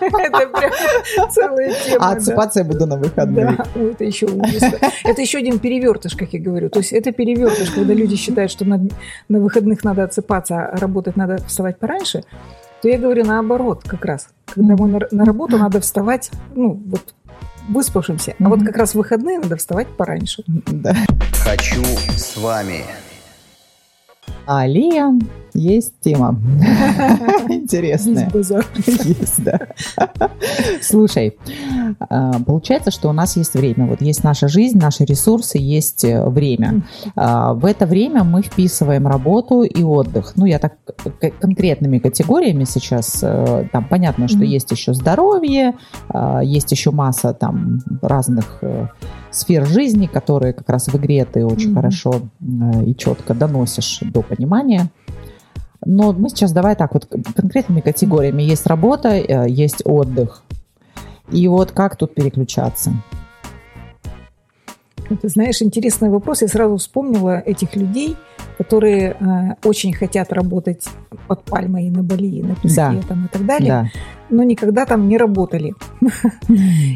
[0.00, 2.06] Это прям целая тема.
[2.06, 3.56] А отсыпаться я буду на выходных.
[3.56, 4.28] Да, это еще.
[5.04, 6.70] Это еще один перевертыш, как я говорю.
[6.70, 8.80] То есть это перевертыш, когда люди считают, что на,
[9.28, 12.24] на выходных надо отсыпаться, а работать надо вставать пораньше,
[12.82, 14.28] то я говорю наоборот как раз.
[14.46, 17.14] Когда мы на, на работу надо вставать, ну, вот
[17.70, 18.34] выспавшимся.
[18.38, 20.42] А вот как раз в выходные надо вставать пораньше.
[20.46, 20.94] Да.
[21.44, 21.82] Хочу
[22.16, 22.84] с вами.
[24.46, 25.18] А Лия,
[25.54, 26.36] есть тема
[27.48, 28.24] интересная.
[28.24, 28.66] Есть базар.
[28.86, 29.60] Есть, да.
[30.82, 31.36] Слушай,
[31.98, 33.86] а, получается, что у нас есть время.
[33.86, 36.82] Вот есть наша жизнь, наши ресурсы, есть э, время.
[37.16, 40.32] А, В это время мы вписываем работу и отдых.
[40.36, 43.20] Ну, я так к- конкретными категориями сейчас.
[43.22, 45.74] э, Там понятно, что есть еще здоровье,
[46.08, 48.86] а, есть еще масса там разных э,
[49.30, 54.22] сфер жизни, которые как раз в игре ты очень хорошо э, и четко доносишь до
[54.22, 54.90] понимания.
[55.84, 58.42] Но мы сейчас давай так вот конкретными категориями.
[58.42, 60.42] Есть работа, э, есть отдых.
[61.32, 62.92] И вот как тут переключаться?
[65.22, 66.42] Ты знаешь, интересный вопрос.
[66.42, 68.16] Я сразу вспомнила этих людей,
[68.58, 70.86] которые э, очень хотят работать
[71.26, 72.94] под пальмой и на Бали, и на песке Да.
[73.08, 73.88] там, и так далее, Да.
[74.28, 75.74] но никогда там не работали.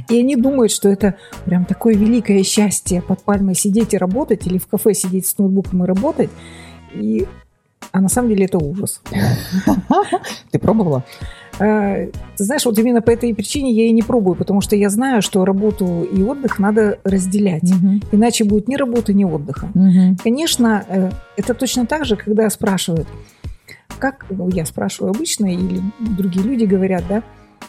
[0.08, 4.58] И они думают, что это прям такое великое счастье под пальмой сидеть и работать, или
[4.58, 6.30] в кафе сидеть с ноутбуком и работать.
[6.92, 7.26] И...
[7.92, 9.00] А на самом деле это ужас.
[10.50, 11.04] Ты пробовала?
[11.60, 14.90] Э, Ты знаешь, вот именно по этой причине я и не пробую, потому что я
[14.90, 17.62] знаю, что работу и отдых надо разделять.
[17.62, 18.02] Мгм.
[18.12, 19.68] Иначе будет ни работы, ни отдыха.
[19.74, 20.16] Мгм.
[20.22, 23.06] Конечно, э, это точно так же, когда спрашивают,
[23.98, 27.22] как, ну, я спрашиваю обычно, или другие люди говорят, да,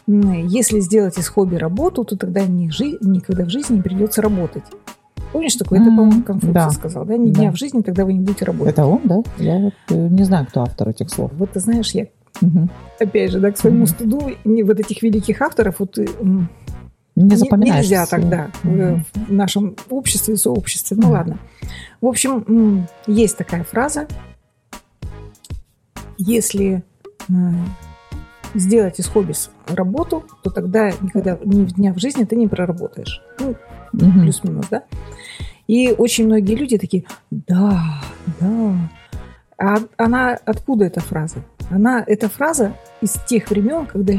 [0.07, 4.63] если сделать из хобби работу, то тогда ни жи- никогда в жизни не придется работать.
[5.35, 5.81] Помнишь такое?
[5.81, 6.69] Это, по-моему, Конфуций да.
[6.69, 7.17] сказал, да?
[7.17, 7.41] Ни Да.
[7.41, 8.71] дня в жизни, тогда вы не будете работать.
[8.73, 9.21] Это он, да?
[9.37, 11.29] Я вот, э, не знаю, кто автор этих слов.
[11.33, 12.07] Вот ты знаешь, я,
[12.39, 12.69] Мгм.
[13.01, 13.87] опять же, да, к своему Мгм.
[13.87, 16.05] стыду, не вот этих великих авторов, вот э,
[17.17, 17.83] Не запоминаешь.
[17.83, 19.03] Нельзя тогда Мгм.
[19.27, 20.95] в нашем обществе, сообществе.
[20.95, 21.11] Ну Мгм.
[21.11, 21.37] ладно.
[21.99, 24.07] В общем, есть такая фраза.
[26.17, 26.81] Если
[28.53, 29.33] сделать из хобби
[29.67, 33.21] работу, то тогда никогда ни дня в жизни ты не проработаешь.
[33.41, 33.55] Ну,
[33.93, 34.21] Мгм.
[34.21, 34.83] плюс-минус, да?
[35.67, 37.81] И очень многие люди такие, да,
[38.39, 38.75] да.
[39.57, 41.37] А она откуда эта фраза?
[41.71, 44.13] Она, эта фраза из тех времен, когда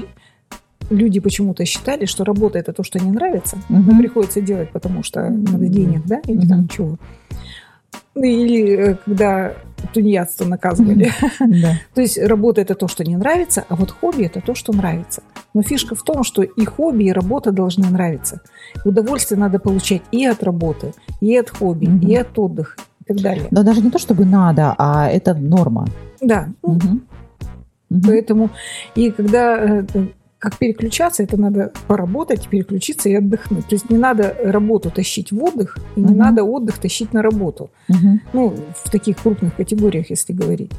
[0.91, 3.87] люди почему-то считали, что работа это то, что не нравится, Мгм.
[3.93, 6.69] но приходится делать, потому что надо денег, да, или там Мгм.
[6.69, 6.97] чего.
[8.15, 9.53] Ну, Или э, когда
[9.97, 11.11] тунеядство наказывали.
[11.39, 11.79] Да.
[11.95, 15.23] То есть работа это то, что не нравится, а вот хобби это то, что нравится.
[15.55, 18.41] Но фишка в том, что и хобби, и работа должны нравиться.
[18.85, 23.49] Удовольствие надо получать и от работы, и от хобби, и от отдыха и так далее.
[23.51, 25.87] Но даже не то, чтобы надо, а это норма.
[26.21, 27.01] Да, ну,
[28.07, 28.51] поэтому
[28.95, 29.87] и когда э,
[30.39, 33.67] как переключаться, это надо поработать, переключиться и отдохнуть.
[33.69, 36.19] То есть не надо работу тащить в отдых, и не Мгм.
[36.19, 37.71] надо отдых тащить на работу.
[37.89, 38.21] Мгм.
[38.33, 40.73] Ну, в таких крупных категориях, если говорить.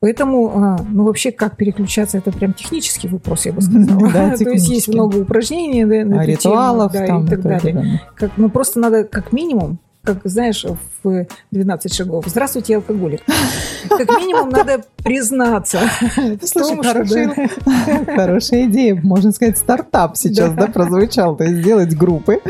[0.00, 4.10] Поэтому, а, ну, вообще, как переключаться, это прям технический вопрос, я бы сказала.
[4.12, 7.42] Да, То есть есть много упражнений на, на А ритуалов тему, да, там и так
[7.42, 7.74] далее.
[7.74, 7.82] да.
[8.14, 10.64] Как, ну, просто надо как минимум, как знаешь,
[11.02, 12.24] в 12 шагов.
[12.28, 13.20] Здравствуйте, алкоголик.
[13.88, 15.80] Как минимум надо признаться.
[16.42, 19.00] Слушай, том, что, хорошая, да, хорошая идея.
[19.02, 20.66] Можно сказать, стартап сейчас Да.
[20.66, 21.36] да, прозвучал.
[21.36, 22.40] То есть сделать группы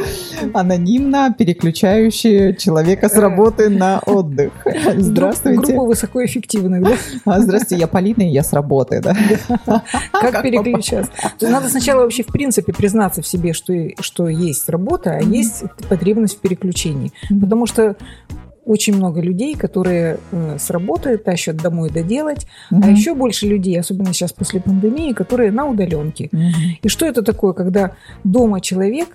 [0.54, 3.20] анонимно переключающие человека с Э.
[3.20, 4.52] работы на отдых.
[4.96, 5.60] Здравствуйте.
[5.72, 6.92] Группа высокоэффективных, да?
[7.24, 9.00] А, Здравствуйте, я Полина, и я с работы.
[9.00, 9.14] Да?
[10.12, 11.10] Как Как переключаться?
[11.40, 16.38] Надо сначала вообще в принципе признаться в себе, что, что есть работа, а есть потребность
[16.38, 17.12] в переключении.
[17.28, 17.96] Потому что
[18.68, 22.94] очень много людей, которые э, с работы тащат домой доделать, а Мгм.
[22.94, 26.28] еще больше людей, особенно сейчас после пандемии, которые на удаленке.
[26.32, 26.52] Мгм.
[26.82, 27.92] И что это такое, когда
[28.24, 29.08] дома человек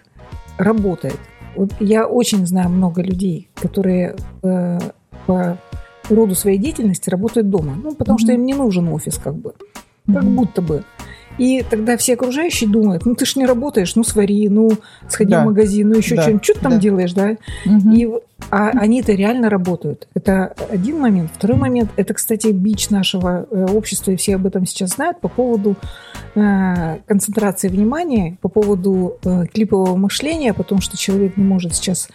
[0.58, 1.20] работает?
[1.56, 4.80] Вот я очень знаю много людей, которые э,
[5.28, 5.58] по
[6.10, 7.76] роду своей деятельности работают дома.
[7.82, 8.42] Ну, потому что Мгм.
[8.42, 9.54] им не нужен офис, как бы.
[10.12, 10.84] Как будто бы.
[11.40, 14.70] И тогда все окружающие думают, ну ты ж не работаешь, ну свари, ну
[15.08, 15.42] сходи Да.
[15.42, 16.22] в магазин, ну еще Да.
[16.24, 16.78] что-нибудь, что ты там Да.
[16.80, 17.38] делаешь, да?
[17.66, 17.92] Мгм.
[17.94, 18.08] И,
[18.50, 20.08] а они-то реально работают.
[20.14, 21.32] Это один момент.
[21.34, 25.28] Второй момент, это, кстати, бич нашего э, общества, и все об этом сейчас знают, по
[25.28, 25.76] поводу
[26.36, 32.10] э, концентрации внимания, по поводу э, клипового мышления, потому что человек не может сейчас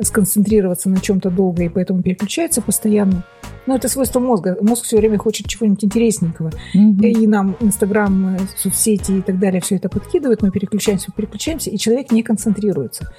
[0.00, 3.24] сконцентрироваться на чем-то долго, и поэтому переключается постоянно.
[3.66, 4.56] Но это свойство мозга.
[4.60, 6.50] Мозг все время хочет чего-нибудь интересненького.
[6.74, 7.00] Мгм.
[7.00, 11.78] И нам Инстаграм, э, соцсети и так далее все это подкидывают, мы переключаемся, переключаемся, и
[11.78, 13.12] человек не концентрируется.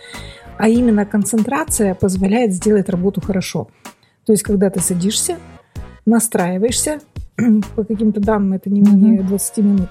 [0.58, 3.68] А именно концентрация позволяет сделать работу хорошо.
[4.26, 5.38] То есть, когда ты садишься,
[6.06, 7.00] настраиваешься,
[7.76, 9.28] по каким-то данным это не менее Мгм.
[9.28, 9.90] 20 минут,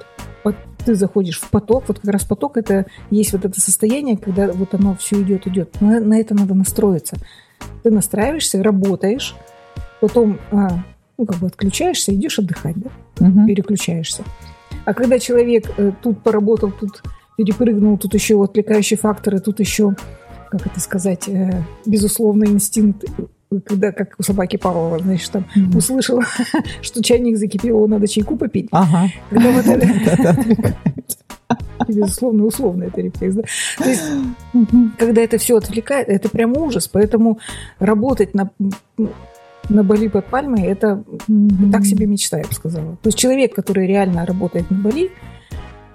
[0.84, 4.74] ты заходишь в поток, вот как раз поток это есть вот это состояние, когда вот
[4.74, 5.80] оно все идет, идет.
[5.80, 7.16] На, на это надо настроиться.
[7.82, 9.34] Ты настраиваешься, работаешь,
[10.00, 10.84] потом а,
[11.18, 12.90] ну, как бы отключаешься, идешь отдыхать, да?
[13.20, 13.46] Мгм.
[13.46, 14.24] переключаешься.
[14.84, 17.02] А когда человек э, тут поработал, тут
[17.36, 19.94] перепрыгнул, тут еще отвлекающие факторы, тут еще,
[20.52, 25.78] как это сказать, э, безусловный инстинкт, э, когда, как у собаки Павлова, значит, там Мгм.
[25.78, 26.20] услышал,
[26.82, 28.68] что чайник закипел, его надо чайку попить.
[28.70, 29.08] Ага.
[29.30, 30.76] Когда вот это,
[31.88, 33.42] безусловно, условно это рефлекс, да?
[33.78, 34.02] То есть,
[34.98, 36.86] когда это все отвлекает, это прям ужас.
[36.86, 37.38] Поэтому
[37.78, 38.50] работать на,
[39.70, 41.02] на Бали под пальмой, это
[41.72, 42.96] так себе мечта, я бы сказала.
[43.02, 45.10] То есть человек, который реально работает на Бали,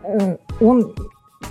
[0.03, 0.95] э, он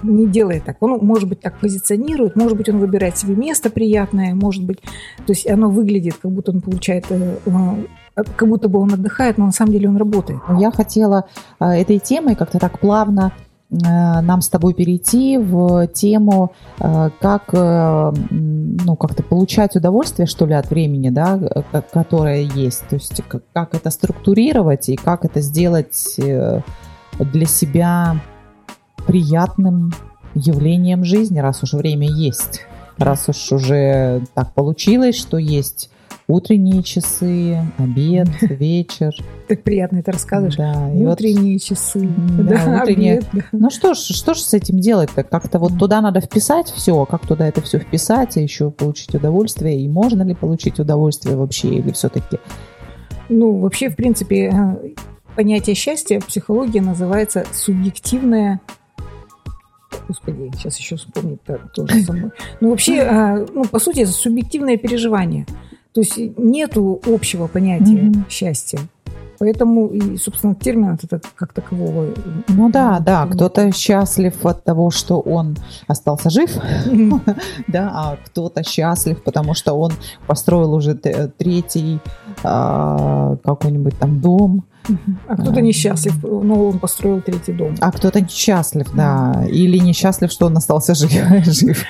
[0.03, 0.77] не делает так.
[0.81, 5.33] Он, может быть, так позиционирует, может быть, он выбирает себе место приятное, может быть, то
[5.33, 9.47] есть оно выглядит, как будто он получает, э, э, как будто бы он отдыхает, но
[9.47, 10.41] на самом деле он работает.
[10.59, 11.27] Я хотела
[11.61, 13.33] э, этой темой как-то так плавно
[13.69, 21.11] нам с тобой перейти в тему, как, ну, как-то получать удовольствие, что ли, от времени,
[21.11, 21.37] да,
[21.73, 22.87] ко- которое есть.
[22.89, 23.21] То есть
[23.53, 28.21] как, это структурировать и как это сделать для себя
[29.07, 29.93] приятным
[30.35, 32.63] явлением жизни, раз уж время есть.
[32.99, 35.91] Раз уж уже так получилось, что есть
[36.29, 39.15] утренние часы, обед, вечер.
[39.49, 40.57] Так приятно это рассказываешь.
[40.57, 42.09] Да, и вот Утренние часы.
[42.39, 43.19] Да, утренние.
[43.19, 43.43] обед, да.
[43.53, 45.23] ну что ж, что ж с этим делать-то?
[45.23, 49.81] Как-то вот туда надо вписать все, как туда это все вписать, а еще получить удовольствие,
[49.81, 52.39] и можно ли получить удовольствие вообще, или все-таки...
[53.29, 54.91] Ну, вообще, в принципе, э,
[55.35, 58.61] понятие счастья в психологии называется субъективное
[60.09, 62.31] Господи, сейчас еще вспомнить то, тоже самое.
[62.61, 65.47] Ну, вообще, э, ну, по сути, это субъективное переживание.
[65.93, 68.27] То есть нету общего понятия Мгм.
[68.29, 68.79] счастья.
[69.39, 72.15] Поэтому, и, собственно, термина это как такового.
[72.49, 76.51] Ну да, да, кто-то счастлив от того, что он остался жив,
[77.69, 79.93] да, а кто-то счастлив, потому что он
[80.27, 82.01] построил уже третий
[82.43, 84.65] а, какой-нибудь там дом,
[85.29, 87.75] А кто-то несчастлив, но он построил третий дом.
[87.81, 89.45] А кто-то несчастлив, да.
[89.49, 91.13] Или несчастлив, что он остался жив.
[91.47, 91.85] жив.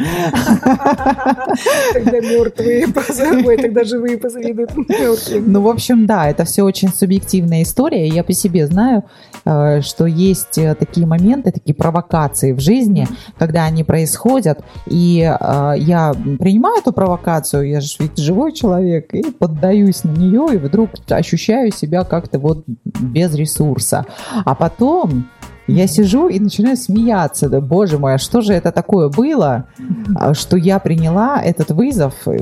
[1.93, 5.53] Тогда мертвые позавидуют, тогда живые позавидуют мертвым.
[5.53, 8.09] Ну, в общем, да, это все очень субъективная история.
[8.09, 9.05] Я по себе знаю,
[9.45, 13.07] э, что есть э, такие моменты, такие провокации в жизни,
[13.39, 19.31] когда они происходят, и э, я принимаю эту провокацию, я же ведь живой человек, и
[19.31, 22.65] поддаюсь на нее, и вдруг ощущаю себя как-то вот
[23.01, 24.07] без ресурса.
[24.45, 25.29] А потом
[25.67, 27.49] я сижу и начинаю смеяться.
[27.49, 29.67] Да, боже мой, а что же это такое было,
[30.15, 32.39] а, что я приняла этот вызов э,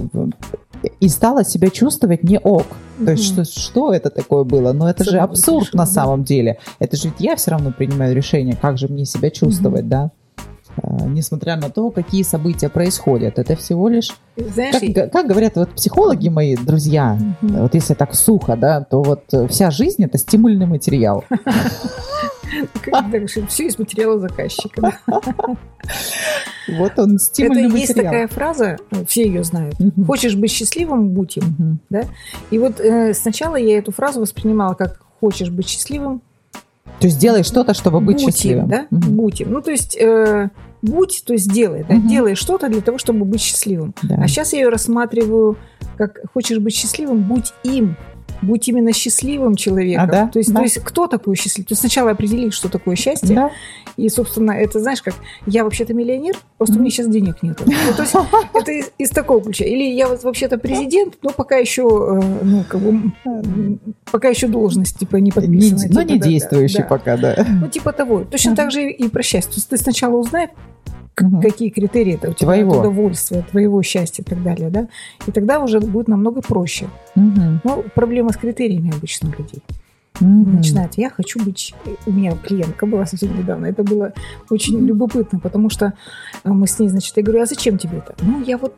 [1.00, 2.66] и стала себя чувствовать не ок.
[3.04, 4.72] То есть что, что это такое было?
[4.72, 6.58] Но это же абсурд на самом деле.
[6.78, 10.10] Это же ведь я все равно принимаю решение, как же мне себя чувствовать, да?
[10.82, 13.38] А, несмотря на то, какие события происходят.
[13.38, 14.10] Это всего лишь...
[14.36, 17.62] Знаешь, как, как говорят вот психологи мои, друзья, Мгм.
[17.62, 21.24] вот если так сухо, да, то вот э, вся жизнь– это стимульный материал.
[23.48, 24.96] Все из материала заказчика.
[26.68, 28.12] Вот он, Это стимульный есть материал.
[28.12, 29.76] такая фраза, э, все ее знают.
[30.06, 31.78] Хочешь быть счастливым, будь им.
[32.50, 36.20] И вот э, сначала я эту фразу воспринимала как хочешь быть счастливым,
[37.00, 38.68] То есть делай что-то, чтобы быть будь им, счастливым.
[38.68, 38.86] да?
[38.90, 39.16] Мгм.
[39.16, 39.52] Будь им.
[39.52, 40.48] Ну, то есть э,
[40.84, 41.94] будь, то есть делай, да?
[41.94, 42.08] Мгм.
[42.08, 43.94] Делай что-то для того, чтобы быть счастливым.
[44.02, 44.16] Да.
[44.22, 45.56] А сейчас я ее рассматриваю
[45.96, 47.96] как хочешь быть счастливым, будь им.
[48.42, 50.04] Будь именно счастливым человеком.
[50.04, 50.26] А, да?
[50.26, 50.56] То, есть, Да.
[50.56, 51.66] то есть кто такой счастливый?
[51.66, 53.34] То есть сначала определи, что такое счастье.
[53.34, 53.50] Да.
[53.96, 55.14] И, собственно, это, знаешь, как
[55.46, 57.60] я вообще-то миллионер, просто у меня сейчас денег нет.
[57.64, 58.14] Ну, то есть
[58.54, 59.64] это из, из такого ключа.
[59.64, 63.12] Или я вот вообще-то президент, но пока еще, э, ну, как бы,
[64.10, 65.82] пока еще должность, типа, не Не- подписана.
[65.90, 66.84] но типа, не да, действующий да.
[66.84, 67.46] пока, да.
[67.48, 68.24] Ну, типа того.
[68.24, 68.56] Точно Мгм.
[68.56, 69.52] так же и про счастье.
[69.52, 70.48] То есть ты сначала узнай,
[71.20, 71.40] Мгм.
[71.40, 72.80] какие критерии это у тебя Твоего.
[72.80, 74.88] удовольствия, твоего счастья и так далее, да?
[75.26, 76.86] И тогда уже будет намного проще.
[77.14, 77.60] Мгм.
[77.64, 79.62] Но проблема с критериями обычно людей.
[80.20, 80.56] Мгм.
[80.56, 81.74] начинает, я хочу быть...
[82.06, 83.66] У меня клиентка была совсем недавно.
[83.66, 84.12] Это было
[84.48, 85.94] очень любопытно, потому что
[86.44, 88.14] э, мы с ней, значит, я говорю, а зачем тебе это?
[88.22, 88.74] Ну, я вот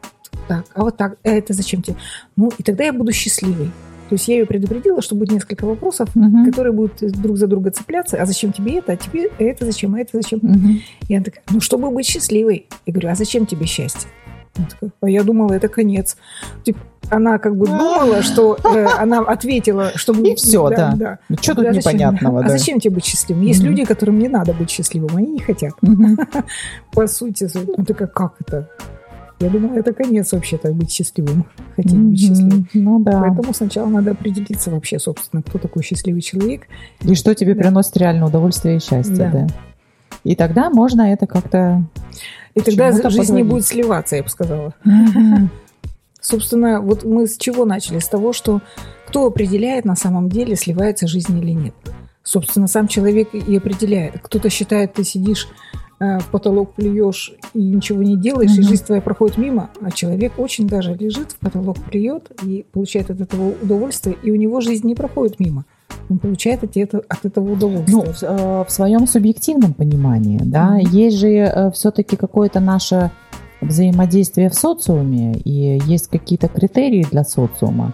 [0.49, 1.97] так, а вот так, а это зачем тебе?
[2.37, 3.71] Ну, и тогда я буду счастливой.
[4.09, 6.45] То есть я ее предупредила, что будет несколько вопросов, Мгм.
[6.47, 8.17] которые будут друг за друга цепляться.
[8.23, 8.93] А зачем тебе это?
[8.93, 9.95] А тебе это зачем?
[9.95, 10.39] А это зачем?
[10.43, 10.81] Мгм.
[11.09, 12.67] И она такая, ну, чтобы быть счастливой.
[12.87, 14.09] Я говорю, а зачем тебе счастье?
[14.57, 16.17] Она такая, а я думала, это конец.
[16.65, 16.79] Типа,
[17.11, 20.29] она как бы думала, что э, она ответила, чтобы...
[20.29, 21.19] И всё, да.
[21.29, 22.49] Ну, что тут Я говорю, а зачем- непонятного, А да?
[22.49, 23.43] зачем тебе быть счастливым?
[23.45, 23.69] Есть Мгм.
[23.71, 25.73] люди, которым не надо быть счастливым, они не хотят.
[25.83, 26.17] Мгм.
[26.93, 28.69] По сути, ну такая, как это?
[29.39, 31.45] Я думала, это конец вообще-то, быть счастливым.
[31.77, 32.17] Хотеть быть Мгм.
[32.17, 32.69] счастливым.
[32.75, 33.21] Ну да.
[33.21, 36.63] Поэтому сначала надо определиться вообще, собственно, кто такой счастливый человек.
[37.03, 37.63] И что тебе Да.
[37.63, 39.31] приносит реальное удовольствие и счастье, Да.
[39.31, 39.47] да.
[40.25, 41.85] И тогда можно это как-то...
[42.55, 43.47] И тогда жизнь не подводить.
[43.47, 44.75] будет сливаться, я бы сказала.
[46.21, 47.99] Собственно, вот мы с чего начали?
[48.01, 48.61] С того, что
[49.07, 51.75] кто определяет на самом деле, сливается жизнь или нет.
[52.25, 54.19] Собственно, сам человек и определяет.
[54.21, 55.47] Кто-то считает, ты сидишь
[56.31, 58.69] потолок плюешь и ничего не делаешь, и Мгм.
[58.69, 63.21] жизнь твоя проходит мимо, а человек очень даже лежит в потолок плюет и получает от
[63.21, 65.65] этого удовольствие, и у него жизнь не проходит мимо.
[66.11, 68.05] Он получает от этого, от этого удовольствие.
[68.05, 70.91] Ну, в, э, в своем субъективном понимании, да, Мгм.
[70.91, 73.11] есть же все-таки какое-то наше
[73.61, 77.93] взаимодействие в социуме, и есть какие-то критерии для социума.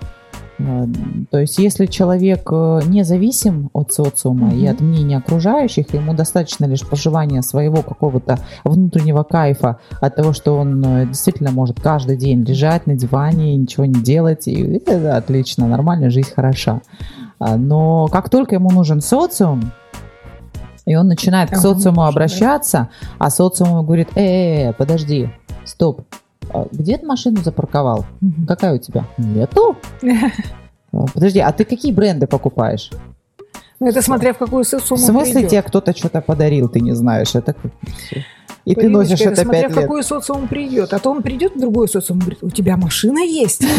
[0.59, 0.85] Э,
[1.31, 4.71] То есть, если человек э, независим от социума и Мгм.
[4.71, 10.85] от мнения окружающих, ему достаточно лишь поживания своего какого-то внутреннего кайфа от того, что он
[10.85, 15.67] э, действительно может каждый день лежать на диване и ничего не делать, и это отлично,
[15.67, 16.81] нормально, жизнь хороша.
[17.39, 19.73] А, Но как только ему нужен социум,
[20.85, 22.89] и он начинает к социуму обращаться,
[23.19, 25.31] а социум ему говорит, э, подожди,
[25.65, 26.17] стоп, а
[26.73, 28.05] где ты машину запарковал?
[28.21, 28.47] Мгм.
[28.47, 29.05] Какая у тебя?
[29.19, 29.77] Нету.
[30.95, 32.91] А, Подожди, а ты какие бренды покупаешь?
[33.81, 35.51] Ну, это смотря в какую В социум он смысле придет.
[35.51, 37.35] тебе кто-то что-то подарил, ты не знаешь?
[37.35, 37.55] Это
[38.65, 39.85] И ты носишь это смотря пять в лет.
[39.85, 40.93] какой социум придет.
[40.93, 43.67] А то он придет в другой социум и говорит, у тебя машина есть.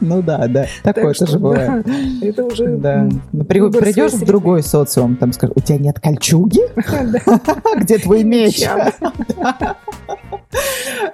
[0.00, 1.84] Ну да, да, такое тоже бывает.
[2.22, 2.76] Это уже...
[2.76, 3.08] Да.
[3.32, 6.60] Ну, Придешь в другой социум, там скажут, у тебя нет кольчуги?
[7.80, 8.64] Где твой меч?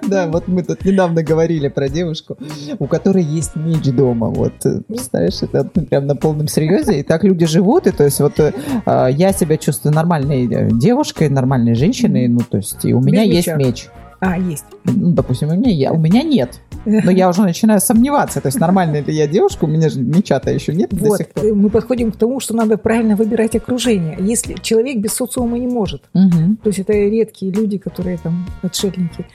[0.07, 2.37] Да, вот мы тут недавно говорили про девушку,
[2.79, 4.27] у которой есть меч дома.
[4.27, 6.99] Вот, э, представляешь, это прям на полном серьезе.
[6.99, 7.87] И так люди живут.
[7.87, 8.53] И то есть вот э,
[8.85, 12.27] а, я себя чувствую нормальной э, девушкой, нормальной женщиной.
[12.27, 13.55] Ну, то есть и у меня есть меча.
[13.57, 13.87] меч.
[14.21, 14.65] А, есть.
[14.85, 16.59] Ну, допустим, у меня, я, у меня нет.
[16.85, 18.41] Но я уже начинаю сомневаться.
[18.41, 19.65] То есть нормальная ли я девушка?
[19.65, 21.43] У меня же меча-то еще нет до Вот, сих пор.
[21.45, 24.17] э, мы подходим к тому, что надо правильно выбирать окружение.
[24.19, 26.57] Если человек без социума не может, Мгм.
[26.57, 29.25] то есть это редкие люди, которые там отшельники,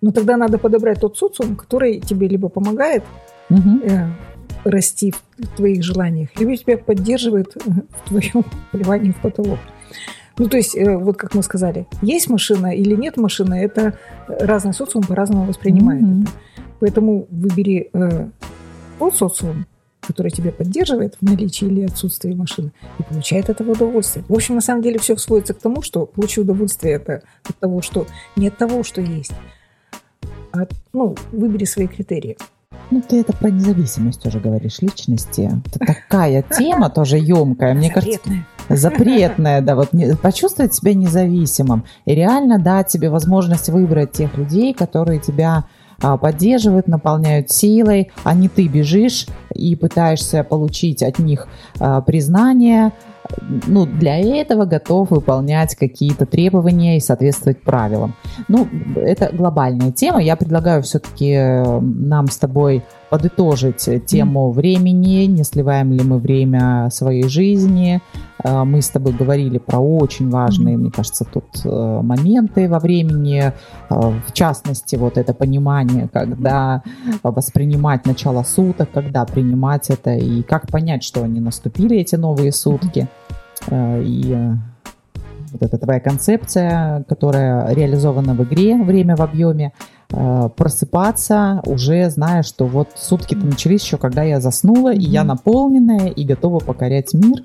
[0.00, 3.02] но тогда надо подобрать тот социум, который тебе либо помогает
[3.48, 3.82] Мгм.
[3.82, 4.06] э,
[4.64, 9.58] расти в твоих желаниях, либо тебя поддерживает в твоем плевании в потолок.
[10.40, 14.72] Ну, то есть, э, вот как мы сказали, есть машина или нет машины, это разный
[14.72, 16.22] социум по-разному воспринимает mm-hmm.
[16.22, 16.32] это.
[16.80, 18.30] Поэтому выбери э,
[18.98, 19.66] тот социум,
[20.00, 24.24] который тебя поддерживает в наличии или отсутствии машины, и получает от этого удовольствие.
[24.30, 27.82] В общем, на самом деле все сводится к тому, что получи удовольствие это от того,
[27.82, 29.32] что не от того, что есть,
[30.52, 32.38] а ну, выбери свои критерии.
[32.90, 35.50] Ну, ты это про независимость тоже говоришь, личности.
[35.66, 37.74] Это такая тема тоже емкая.
[37.74, 38.20] Мне кажется,
[38.68, 44.74] запретная, да, вот не, почувствовать себя независимым и реально дать тебе возможность выбрать тех людей,
[44.74, 45.64] которые тебя
[46.02, 51.46] а, поддерживают, наполняют силой, а не ты бежишь и пытаешься получить от них
[51.78, 52.92] а, признание,
[53.66, 58.14] ну, для этого готов выполнять какие-то требования и соответствовать правилам.
[58.48, 60.22] Ну, это глобальная тема.
[60.22, 66.88] Я предлагаю все-таки э, нам с тобой подытожить тему времени, не сливаем ли мы время
[66.90, 68.00] своей жизни.
[68.42, 73.52] Э, мы с тобой говорили про очень важные, мне кажется, тут э, моменты во времени,
[73.88, 76.82] в частности, вот это понимание, когда
[77.22, 83.08] воспринимать начало суток, когда принимать это и как понять, что они наступили, эти новые сутки.
[83.68, 84.54] Э, и э,
[85.52, 89.72] вот эта твоя концепция, которая реализована в игре «Время в объеме»,
[90.12, 96.08] э, просыпаться, уже зная, что вот сутки-то начались еще, когда я заснула, и я наполненная,
[96.08, 97.42] и готова покорять мир,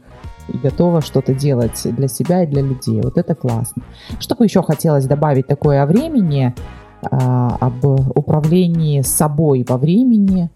[0.53, 3.01] и готова что-то делать для себя и для людей.
[3.01, 3.84] Вот это классно.
[4.20, 6.53] Что бы еще хотелось добавить такое о времени,
[7.01, 10.49] об управлении собой во времени,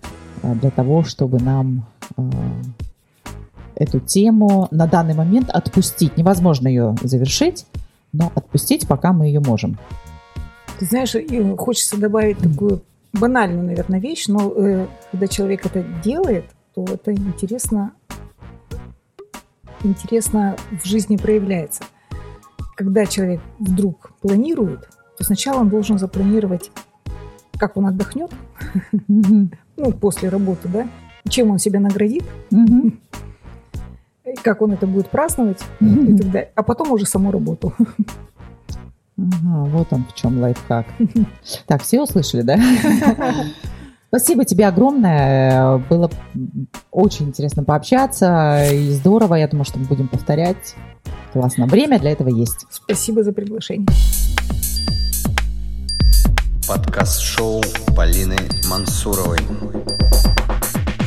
[0.44, 1.86] для того, чтобы нам
[3.80, 6.18] эту тему на данный момент отпустить.
[6.18, 7.66] Невозможно ее завершить,
[8.12, 9.80] но отпустить, пока мы ее можем.
[10.78, 11.16] Ты знаешь,
[11.58, 12.82] хочется добавить такую
[13.14, 17.94] банальную, наверное, вещь, но э, когда человек это делает, то это интересно,
[19.84, 21.84] интересно в жизни проявляется.
[22.76, 26.72] Когда человек вдруг планирует, то сначала он должен запланировать,
[27.58, 28.32] как он отдохнет,
[29.08, 30.88] ну, после работы, да,
[31.28, 32.24] чем он себя наградит,
[34.42, 36.52] как он это будет праздновать и так далее.
[36.56, 37.74] А потом уже саму работу.
[39.18, 40.86] Ага, вот он в чем лайфхак.
[41.68, 42.58] Так, все услышали, да?
[44.08, 45.78] Спасибо тебе огромное.
[45.90, 46.10] Было
[46.92, 49.36] очень интересно пообщаться и здорово.
[49.36, 50.76] Я думаю, что мы будем повторять.
[51.34, 51.68] Классно.
[51.68, 52.66] Время для этого есть.
[52.72, 53.88] Спасибо за приглашение.
[56.68, 57.62] Подкаст-шоу
[57.96, 58.38] Полины
[58.70, 59.40] Мансуровой.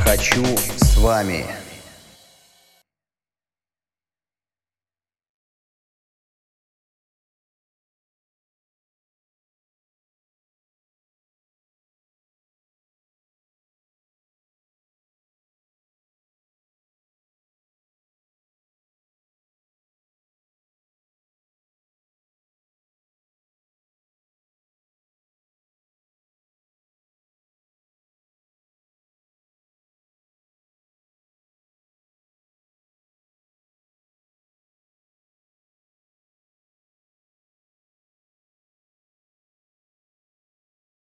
[0.05, 0.43] Хочу
[0.77, 1.45] с вами.